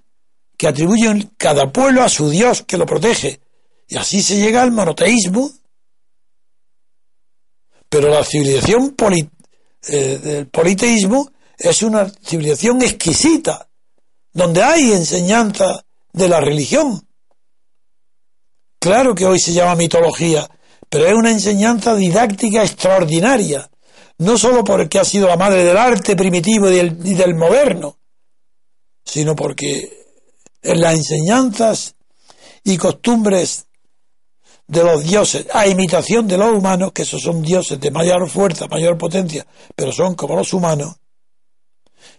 [0.55, 3.41] que atribuyen cada pueblo a su Dios que lo protege.
[3.89, 5.51] Y así se llega al monoteísmo.
[7.89, 8.95] Pero la civilización
[9.87, 13.67] eh, del politeísmo es una civilización exquisita,
[14.31, 15.83] donde hay enseñanza
[16.13, 17.07] de la religión.
[18.79, 20.47] Claro que hoy se llama mitología,
[20.87, 23.69] pero es una enseñanza didáctica extraordinaria,
[24.19, 27.97] no sólo porque ha sido la madre del arte primitivo y del moderno,
[29.03, 30.05] sino porque
[30.61, 31.95] en las enseñanzas
[32.63, 33.65] y costumbres
[34.70, 38.67] de los dioses, a imitación de los humanos, que esos son dioses de mayor fuerza,
[38.67, 39.45] mayor potencia,
[39.76, 40.95] pero son como los humanos,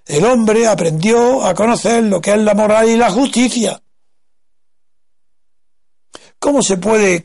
[0.04, 3.80] el hombre aprendió a conocer lo que es la moral y la justicia.
[6.40, 7.24] ¿Cómo se puede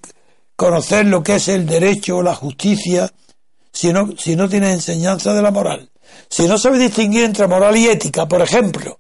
[0.55, 3.11] conocer lo que es el derecho o la justicia
[3.71, 5.89] si no, si no tiene enseñanza de la moral?
[6.29, 8.99] Si no sabe distinguir entre moral y ética, por ejemplo.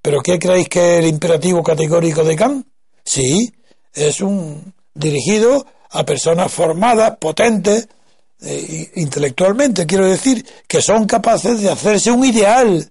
[0.00, 2.68] ¿Pero qué creéis que es el imperativo categórico de Kant?
[3.04, 3.52] Sí,
[3.92, 7.88] es un dirigido a personas formadas, potentes,
[8.40, 12.90] eh, intelectualmente, quiero decir, que son capaces de hacerse un ideal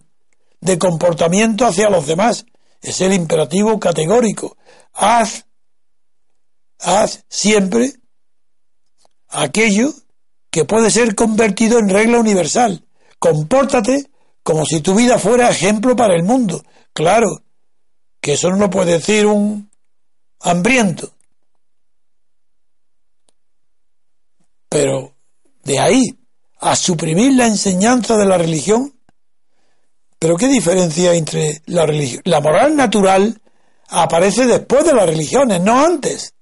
[0.59, 2.45] de comportamiento hacia los demás.
[2.81, 4.57] Es el imperativo categórico.
[4.93, 5.45] Haz,
[6.79, 7.93] haz siempre
[9.29, 9.93] aquello
[10.49, 12.83] que puede ser convertido en regla universal.
[13.19, 14.09] Compórtate
[14.43, 16.63] como si tu vida fuera ejemplo para el mundo.
[16.93, 17.43] Claro,
[18.21, 19.69] que eso no lo puede decir un
[20.39, 21.16] hambriento.
[24.69, 25.15] Pero
[25.63, 26.01] de ahí
[26.59, 28.93] a suprimir la enseñanza de la religión,
[30.19, 32.21] pero ¿qué diferencia entre la religión?
[32.25, 33.41] La moral natural
[33.89, 36.33] aparece después de las religiones, no antes.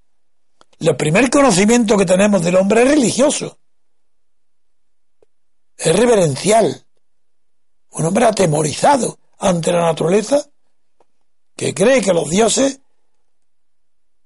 [0.80, 3.60] El primer conocimiento que tenemos del hombre es religioso.
[5.78, 6.86] Es reverencial.
[7.92, 10.46] Un hombre atemorizado ante la naturaleza
[11.56, 12.82] que cree que los dioses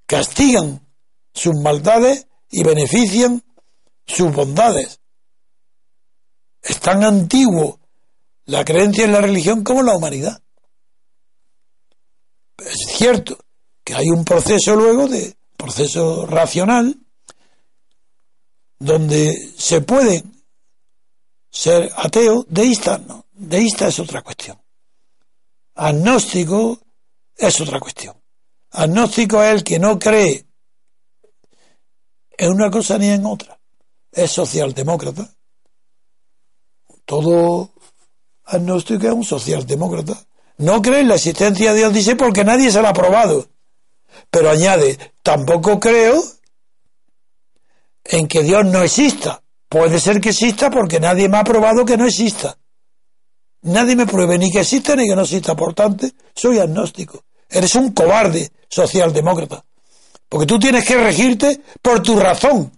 [0.06, 0.86] castigan
[1.32, 3.44] sus maldades y benefician
[4.10, 5.00] sus bondades.
[6.62, 7.80] Es tan antiguo
[8.44, 10.42] la creencia en la religión como la humanidad.
[12.58, 13.38] Es cierto
[13.84, 16.98] que hay un proceso luego de proceso racional
[18.78, 20.24] donde se puede
[21.50, 24.60] ser ateo, deísta no, deísta es otra cuestión.
[25.74, 26.80] Agnóstico
[27.36, 28.16] es otra cuestión.
[28.70, 30.46] Agnóstico es el que no cree
[32.36, 33.59] en una cosa ni en otra.
[34.12, 35.28] Es socialdemócrata.
[37.04, 37.70] Todo
[38.44, 40.26] agnóstico es un socialdemócrata.
[40.58, 43.48] No cree en la existencia de Dios, dice, porque nadie se lo ha probado.
[44.30, 46.22] Pero añade, tampoco creo
[48.04, 49.42] en que Dios no exista.
[49.68, 52.58] Puede ser que exista porque nadie me ha probado que no exista.
[53.62, 55.54] Nadie me pruebe ni que exista ni que no exista.
[55.54, 57.24] Por tanto, soy agnóstico.
[57.48, 59.64] Eres un cobarde socialdemócrata.
[60.28, 62.72] Porque tú tienes que regirte por tu razón.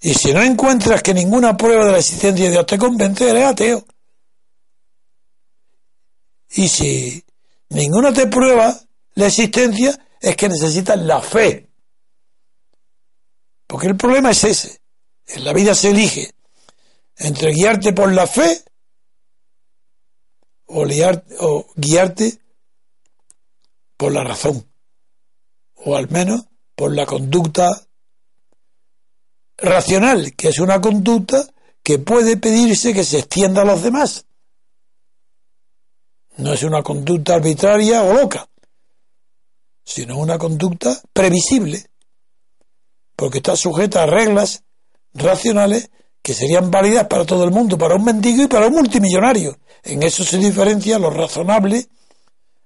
[0.00, 3.44] Y si no encuentras que ninguna prueba de la existencia de Dios te convence, eres
[3.44, 3.84] ateo.
[6.50, 7.24] Y si
[7.68, 8.74] ninguna te prueba
[9.14, 11.68] la existencia, es que necesitas la fe.
[13.66, 14.80] Porque el problema es ese.
[15.26, 16.34] En la vida se elige
[17.20, 18.64] entre guiarte por la fe
[20.66, 20.86] o,
[21.40, 22.40] o guiarte
[23.96, 24.66] por la razón.
[25.74, 27.86] O al menos por la conducta
[29.62, 31.46] racional, que es una conducta
[31.82, 34.26] que puede pedirse que se extienda a los demás.
[36.36, 38.48] No es una conducta arbitraria o loca,
[39.84, 41.86] sino una conducta previsible,
[43.16, 44.62] porque está sujeta a reglas
[45.12, 45.90] racionales
[46.22, 49.58] que serían válidas para todo el mundo, para un mendigo y para un multimillonario.
[49.82, 51.88] En eso se diferencia lo razonable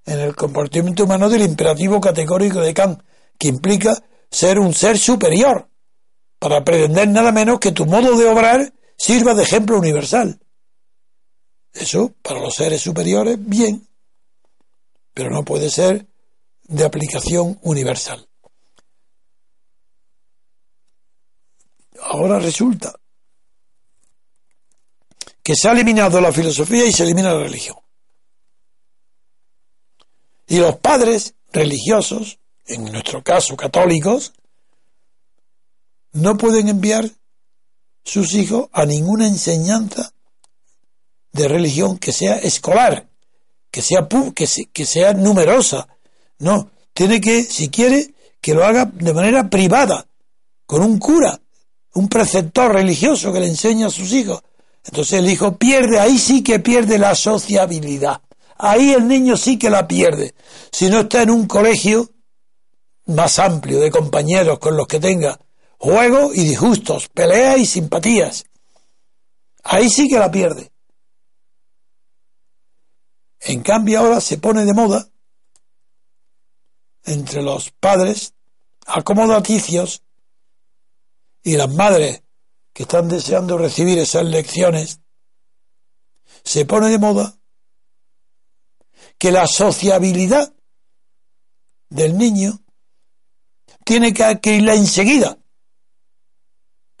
[0.05, 3.01] en el comportamiento humano del imperativo categórico de Kant,
[3.37, 5.67] que implica ser un ser superior,
[6.45, 10.39] para pretender nada menos que tu modo de obrar sirva de ejemplo universal.
[11.73, 13.87] Eso, para los seres superiores, bien,
[15.11, 16.05] pero no puede ser
[16.65, 18.29] de aplicación universal.
[21.99, 22.93] Ahora resulta
[25.41, 27.77] que se ha eliminado la filosofía y se elimina la religión.
[30.45, 32.37] Y los padres religiosos,
[32.67, 34.31] en nuestro caso católicos,
[36.15, 37.11] no pueden enviar
[38.03, 40.13] sus hijos a ninguna enseñanza
[41.33, 43.09] de religión que sea escolar,
[43.69, 45.89] que sea, que, que sea numerosa.
[46.39, 50.07] No, tiene que, si quiere, que lo haga de manera privada,
[50.65, 51.41] con un cura,
[51.95, 54.41] un preceptor religioso que le enseña a sus hijos.
[54.85, 58.21] Entonces el hijo pierde, ahí sí que pierde la sociabilidad.
[58.57, 60.33] Ahí el niño sí que la pierde.
[60.71, 62.09] Si no está en un colegio
[63.07, 65.37] más amplio de compañeros con los que tenga
[65.85, 68.45] juego y disgustos, peleas y simpatías.
[69.63, 70.71] Ahí sí que la pierde.
[73.41, 75.07] En cambio ahora se pone de moda
[77.03, 78.33] entre los padres
[78.87, 80.01] acomodaticios
[81.43, 82.23] y las madres
[82.73, 85.01] que están deseando recibir esas lecciones,
[86.43, 87.37] se pone de moda
[89.19, 90.51] que la sociabilidad
[91.89, 92.59] del niño
[93.85, 95.37] tiene que adquirirla enseguida.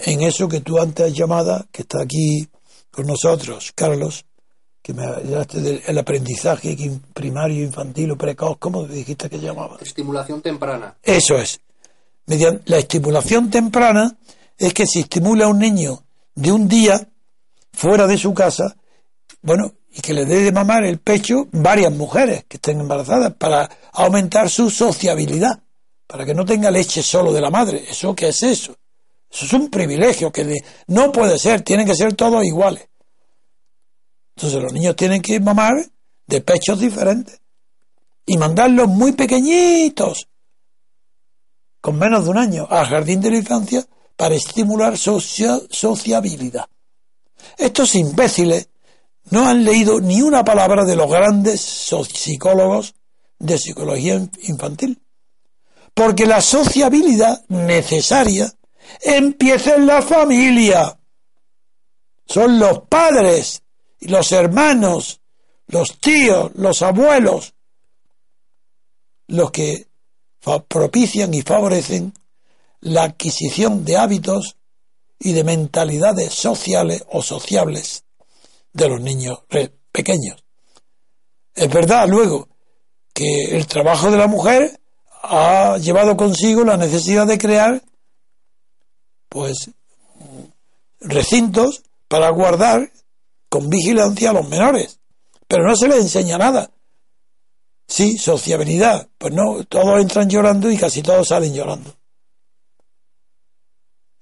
[0.05, 2.47] En eso que tú antes has llamado, que está aquí
[2.91, 4.23] con nosotros, Carlos,
[4.79, 6.77] que me hablaste del aprendizaje
[7.11, 9.77] primario, infantil o precoz, ¿cómo dijiste que llamaba?
[9.81, 10.95] Estimulación temprana.
[11.01, 11.59] Eso es.
[12.27, 14.15] Mediante la estimulación temprana
[14.55, 16.03] es que se estimula a un niño
[16.35, 17.09] de un día
[17.73, 18.75] fuera de su casa,
[19.41, 23.67] bueno, y que le dé de mamar el pecho varias mujeres que estén embarazadas para
[23.91, 25.63] aumentar su sociabilidad,
[26.05, 27.85] para que no tenga leche solo de la madre.
[27.89, 28.75] ¿Eso qué es eso?
[29.35, 32.87] Eso es un privilegio que no puede ser, tienen que ser todos iguales.
[34.33, 35.73] Entonces los niños tienen que mamar
[36.25, 37.41] de pechos diferentes
[38.25, 40.29] y mandarlos muy pequeñitos,
[41.81, 46.69] con menos de un año, al jardín de la infancia para estimular sociabilidad.
[47.57, 48.69] Estos imbéciles
[49.31, 52.95] no han leído ni una palabra de los grandes psicólogos
[53.37, 55.01] de psicología infantil.
[55.93, 58.53] Porque la sociabilidad necesaria
[59.01, 60.97] empieza en la familia.
[62.25, 63.61] Son los padres
[63.99, 65.21] y los hermanos,
[65.67, 67.53] los tíos, los abuelos,
[69.27, 69.87] los que
[70.67, 72.13] propician y favorecen
[72.81, 74.57] la adquisición de hábitos
[75.19, 78.03] y de mentalidades sociales o sociables
[78.73, 79.39] de los niños
[79.91, 80.43] pequeños.
[81.53, 82.49] Es verdad, luego,
[83.13, 84.79] que el trabajo de la mujer
[85.23, 87.81] ha llevado consigo la necesidad de crear,
[89.35, 89.69] pues,
[91.01, 92.89] recintos para guardar
[93.49, 95.01] con vigilancia a los menores.
[95.45, 96.71] Pero no se les enseña nada.
[97.85, 99.09] Sí, sociabilidad.
[99.17, 101.93] Pues no, todos entran llorando y casi todos salen llorando.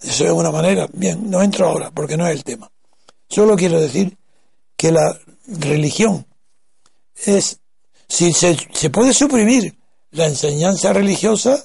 [0.02, 0.88] Eso es una manera.
[0.92, 2.72] Bien, no entro ahora porque no es el tema.
[3.30, 4.18] Solo quiero decir
[4.76, 6.26] que la religión
[7.24, 7.60] es,
[8.10, 9.78] si se, se puede suprimir
[10.10, 11.64] la enseñanza religiosa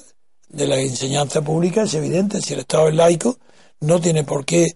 [0.49, 3.39] de la enseñanza pública, es evidente, si el Estado es laico,
[3.81, 4.67] no tiene por qué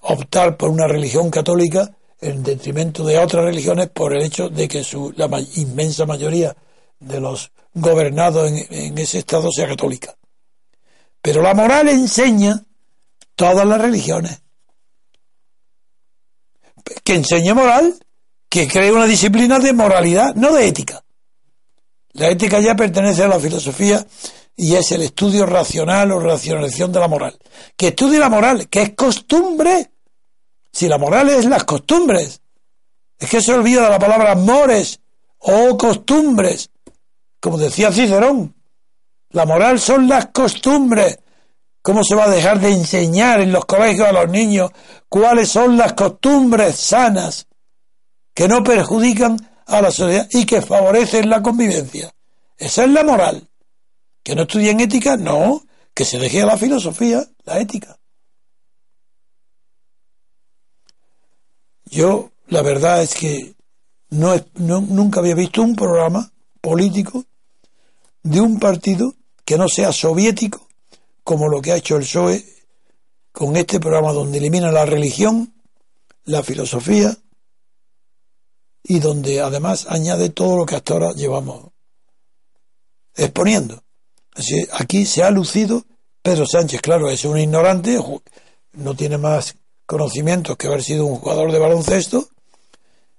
[0.00, 4.84] optar por una religión católica en detrimento de otras religiones por el hecho de que
[4.84, 6.54] su, la inmensa mayoría
[6.98, 10.16] de los gobernados en, en ese Estado sea católica.
[11.20, 12.62] Pero la moral enseña
[13.34, 14.40] todas las religiones.
[17.04, 17.94] Que enseñe moral,
[18.48, 21.02] que cree una disciplina de moralidad, no de ética.
[22.12, 24.04] La ética ya pertenece a la filosofía
[24.56, 27.38] y es el estudio racional o racionalización de la moral.
[27.76, 29.90] Que estudie la moral, que es costumbre.
[30.70, 32.40] Si la moral es las costumbres,
[33.18, 35.00] es que se olvida la palabra mores
[35.38, 36.70] o costumbres.
[37.40, 38.54] Como decía Cicerón,
[39.30, 41.18] la moral son las costumbres.
[41.82, 44.70] ¿Cómo se va a dejar de enseñar en los colegios a los niños
[45.08, 47.48] cuáles son las costumbres sanas
[48.34, 49.36] que no perjudican
[49.66, 52.12] a la sociedad y que favorecen la convivencia?
[52.56, 53.48] Esa es la moral.
[54.22, 55.16] ¿Que no estudien ética?
[55.16, 55.62] No,
[55.94, 57.98] que se deje a la filosofía, la ética.
[61.84, 63.54] Yo, la verdad es que
[64.10, 67.24] no, nunca había visto un programa político
[68.22, 69.14] de un partido
[69.44, 70.68] que no sea soviético,
[71.24, 72.44] como lo que ha hecho el PSOE
[73.32, 75.54] con este programa donde elimina la religión,
[76.24, 77.16] la filosofía
[78.82, 81.72] y donde además añade todo lo que hasta ahora llevamos
[83.14, 83.81] exponiendo.
[84.72, 85.84] Aquí se ha lucido
[86.22, 87.98] Pedro Sánchez, claro, es un ignorante,
[88.72, 89.56] no tiene más
[89.86, 92.28] conocimientos que haber sido un jugador de baloncesto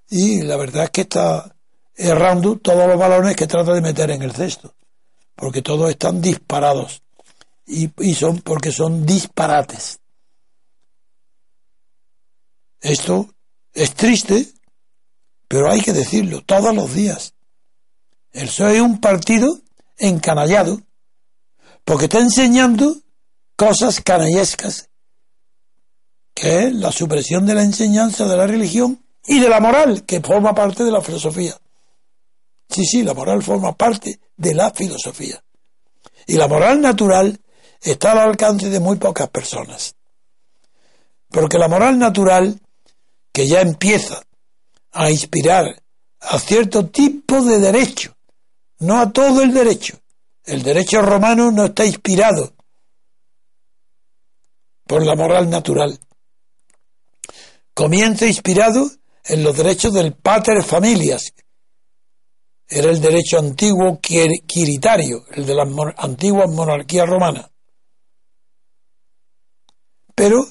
[0.09, 1.55] y la verdad es que está
[1.95, 4.73] errando todos los balones que trata de meter en el cesto,
[5.35, 7.03] porque todos están disparados
[7.65, 9.99] y, y son porque son disparates.
[12.81, 13.29] Esto
[13.73, 14.47] es triste,
[15.47, 17.33] pero hay que decirlo todos los días.
[18.31, 19.59] El PSOE es un partido
[19.97, 20.81] encanallado,
[21.83, 22.95] porque está enseñando
[23.55, 24.89] cosas canallescas
[26.33, 30.19] que es la supresión de la enseñanza de la religión y de la moral, que
[30.19, 31.55] forma parte de la filosofía.
[32.69, 35.41] Sí, sí, la moral forma parte de la filosofía.
[36.25, 37.39] Y la moral natural
[37.79, 39.95] está al alcance de muy pocas personas.
[41.29, 42.59] Porque la moral natural,
[43.31, 44.23] que ya empieza
[44.91, 45.81] a inspirar
[46.19, 48.15] a cierto tipo de derecho,
[48.79, 49.99] no a todo el derecho.
[50.45, 52.53] El derecho romano no está inspirado
[54.85, 55.97] por la moral natural,
[57.73, 58.89] comienza inspirado
[59.23, 61.33] en los derechos del pater familias.
[62.67, 65.67] Era el derecho antiguo quiritario, el de las
[65.97, 67.49] antiguas monarquías romanas.
[70.15, 70.45] Pero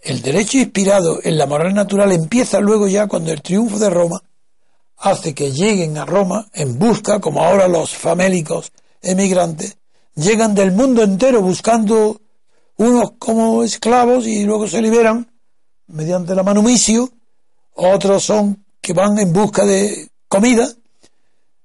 [0.00, 4.20] el derecho inspirado en la moral natural empieza luego ya cuando el triunfo de Roma
[5.02, 8.72] hace que lleguen a Roma en busca, como ahora los famélicos
[9.02, 9.76] emigrantes,
[10.14, 12.20] llegan del mundo entero buscando
[12.76, 15.28] unos como esclavos y luego se liberan
[15.88, 17.10] mediante la manumicio,
[17.74, 20.68] otros son que van en busca de comida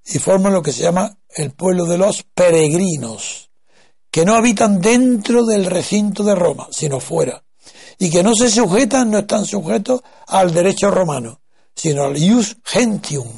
[0.05, 3.51] y forman lo que se llama el pueblo de los peregrinos,
[4.09, 7.43] que no habitan dentro del recinto de Roma, sino fuera,
[7.99, 11.39] y que no se sujetan, no están sujetos al derecho romano,
[11.77, 13.29] sino al ius gentium,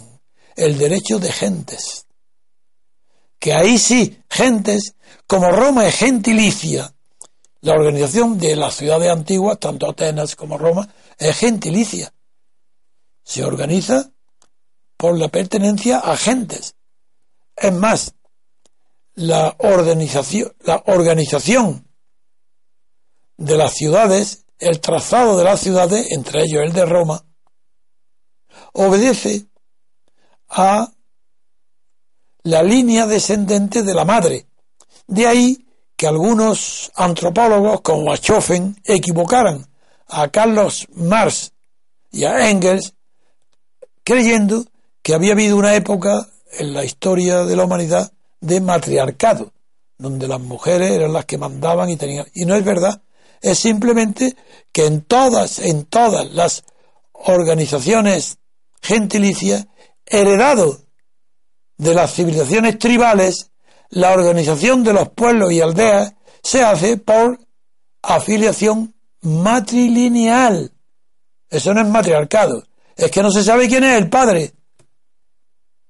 [0.55, 2.07] el derecho de gentes.
[3.37, 4.95] Que ahí sí, gentes,
[5.27, 6.93] como Roma es gentilicia,
[7.61, 10.87] la organización de las ciudades antiguas, tanto Atenas como Roma,
[11.17, 12.13] es gentilicia.
[13.23, 14.09] Se organiza
[14.95, 16.75] por la pertenencia a gentes.
[17.57, 18.15] Es más,
[19.15, 21.85] la organización, la organización
[23.35, 27.25] de las ciudades, el trazado de las ciudades, entre ellos el de Roma,
[28.73, 29.45] obedece
[30.49, 30.91] a
[32.43, 34.47] la línea descendente de la madre.
[35.07, 35.65] De ahí
[35.95, 39.67] que algunos antropólogos como Achofen equivocaran
[40.07, 41.51] a Carlos Marx
[42.11, 42.93] y a Engels
[44.03, 44.65] creyendo
[45.03, 46.27] que había habido una época
[46.57, 49.53] en la historia de la humanidad de matriarcado,
[49.97, 52.25] donde las mujeres eran las que mandaban y tenían.
[52.33, 53.01] Y no es verdad.
[53.41, 54.35] Es simplemente
[54.71, 56.63] que en todas, en todas las
[57.13, 58.37] organizaciones
[58.81, 59.67] gentilicias,
[60.05, 60.81] heredado
[61.77, 63.51] de las civilizaciones tribales,
[63.89, 67.39] la organización de los pueblos y aldeas se hace por
[68.01, 70.71] afiliación matrilineal.
[71.49, 72.63] Eso no es matriarcado.
[72.95, 74.53] Es que no se sabe quién es el padre.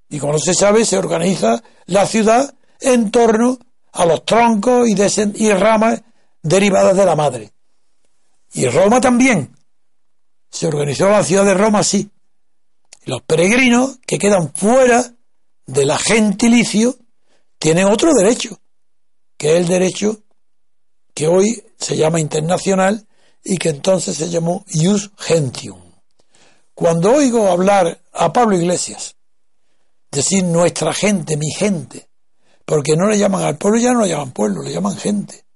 [0.10, 3.58] Y como no se sabe, se organiza la ciudad en torno
[3.92, 4.96] a los troncos y,
[5.44, 6.02] y ramas
[6.42, 7.52] derivadas de la madre.
[8.54, 9.56] Y Roma también.
[10.50, 12.10] Se organizó la ciudad de Roma así.
[13.10, 15.04] Los peregrinos que quedan fuera
[15.66, 16.96] de la gentilicio
[17.58, 18.62] tienen otro derecho,
[19.36, 20.22] que es el derecho
[21.16, 23.08] que hoy se llama internacional
[23.44, 25.82] y que entonces se llamó Ius Gentium.
[26.76, 29.16] Cuando oigo hablar a Pablo Iglesias,
[30.12, 32.12] decir nuestra gente, mi gente,
[32.64, 35.48] porque no le llaman al pueblo, ya no le llaman pueblo, le llaman gente.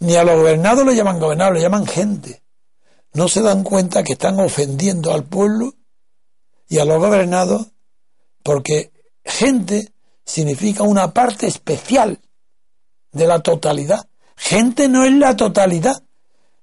[0.00, 2.39] Ni a los gobernados le llaman gobernados, le llaman gente.
[3.12, 5.74] No se dan cuenta que están ofendiendo al pueblo
[6.68, 7.68] y a los gobernados
[8.42, 8.92] porque
[9.24, 9.92] gente
[10.24, 12.20] significa una parte especial
[13.12, 14.06] de la totalidad.
[14.36, 16.02] Gente no es la totalidad.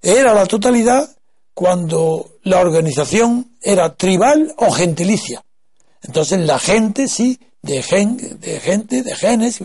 [0.02, 1.10] Era la totalidad
[1.54, 5.44] cuando la organización era tribal o gentilicia.
[6.02, 9.60] Entonces la gente sí, de, de gente, de genes,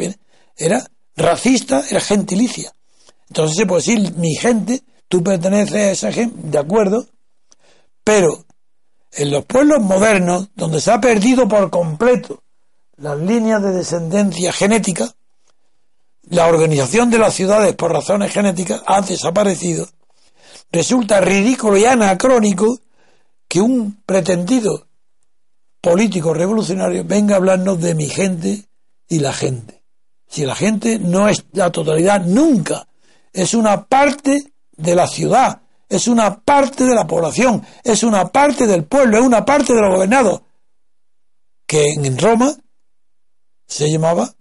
[0.56, 2.74] era racista, era gentilicia.
[3.28, 7.06] Entonces se puede decir, mi gente, tú perteneces a esa gente, de acuerdo,
[8.02, 8.46] pero
[9.12, 12.42] en los pueblos modernos, donde se ha perdido por completo
[12.96, 15.14] las líneas de descendencia genética,
[16.30, 19.86] la organización de las ciudades por razones genéticas ha desaparecido.
[20.70, 22.78] Resulta ridículo y anacrónico
[23.46, 24.86] que un pretendido
[25.82, 28.64] político revolucionario venga a hablarnos de mi gente
[29.10, 29.82] y la gente.
[30.26, 32.88] Si la gente no es la totalidad nunca,
[33.34, 38.66] es una parte de la ciudad, es una parte de la población, es una parte
[38.66, 40.42] del pueblo, es una parte de los gobernados,
[41.66, 42.54] que en Roma
[43.66, 44.32] se llamaba,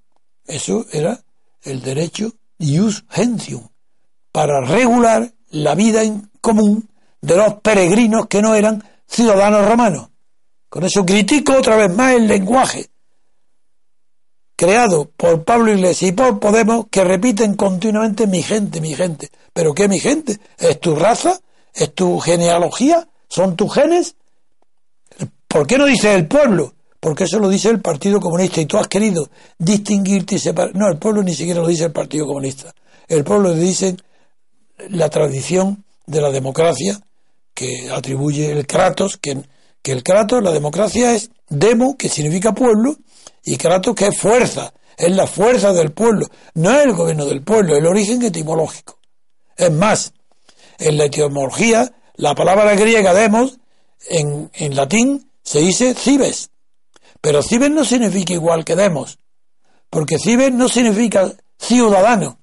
[0.45, 1.19] eso era
[1.63, 3.67] el derecho ius gentium,
[4.31, 6.89] para regular la vida en común
[7.21, 10.09] de los peregrinos que no eran ciudadanos romanos.
[10.69, 12.90] Con eso critico otra vez más el lenguaje
[14.61, 19.31] creado por Pablo Iglesias y por Podemos que repiten continuamente mi gente, mi gente.
[19.53, 20.37] ¿Pero qué mi gente?
[20.59, 21.39] ¿Es tu raza?
[21.73, 23.07] ¿Es tu genealogía?
[23.27, 24.13] ¿Son tus genes?
[25.47, 26.75] ¿Por qué no dice el pueblo?
[26.99, 30.75] Porque eso lo dice el Partido Comunista y tú has querido distinguirte y separar.
[30.75, 32.71] No, el pueblo ni siquiera lo dice el Partido Comunista.
[33.07, 33.97] El pueblo le dice
[34.89, 37.01] la tradición de la democracia
[37.55, 39.41] que atribuye el Kratos, que,
[39.81, 42.97] que el Kratos, la democracia es demo, que significa pueblo,
[43.43, 47.43] y Kratos, que es fuerza, es la fuerza del pueblo, no es el gobierno del
[47.43, 48.99] pueblo, el origen etimológico.
[49.55, 50.13] Es más,
[50.77, 53.59] en la etimología, la palabra griega demos,
[54.09, 56.49] en, latín, se dice cibes.
[57.21, 59.19] Pero cibes no significa igual que demos,
[59.89, 62.39] porque cibes no significa ciudadano.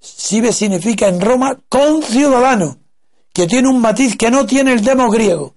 [0.00, 2.78] Cibes significa en Roma con ciudadano,
[3.32, 5.54] que tiene un matiz que no tiene el demos griego.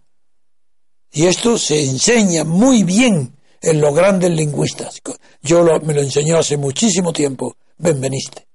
[1.12, 5.02] Y esto se enseña muy bien en los grandes lingüistas.
[5.42, 7.56] Yo me lo enseñó hace muchísimo tiempo.
[7.78, 8.48] Benveniste.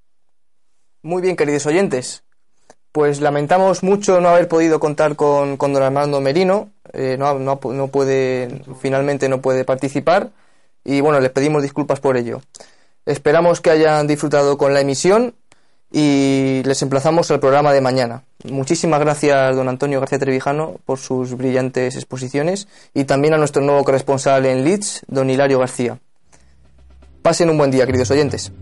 [1.02, 2.24] Muy bien, queridos oyentes.
[2.92, 6.70] Pues lamentamos mucho no haber podido contar con, con don Armando Merino.
[6.92, 10.30] Eh, no, no, no puede, finalmente no puede participar.
[10.84, 12.40] Y bueno, les pedimos disculpas por ello.
[13.04, 15.34] Esperamos que hayan disfrutado con la emisión
[15.90, 18.24] y les emplazamos al programa de mañana.
[18.44, 23.84] Muchísimas gracias, don Antonio García Trevijano, por sus brillantes exposiciones y también a nuestro nuevo
[23.84, 25.98] corresponsal en Leeds, don Hilario García.
[27.22, 28.52] Pasen un buen día, queridos oyentes.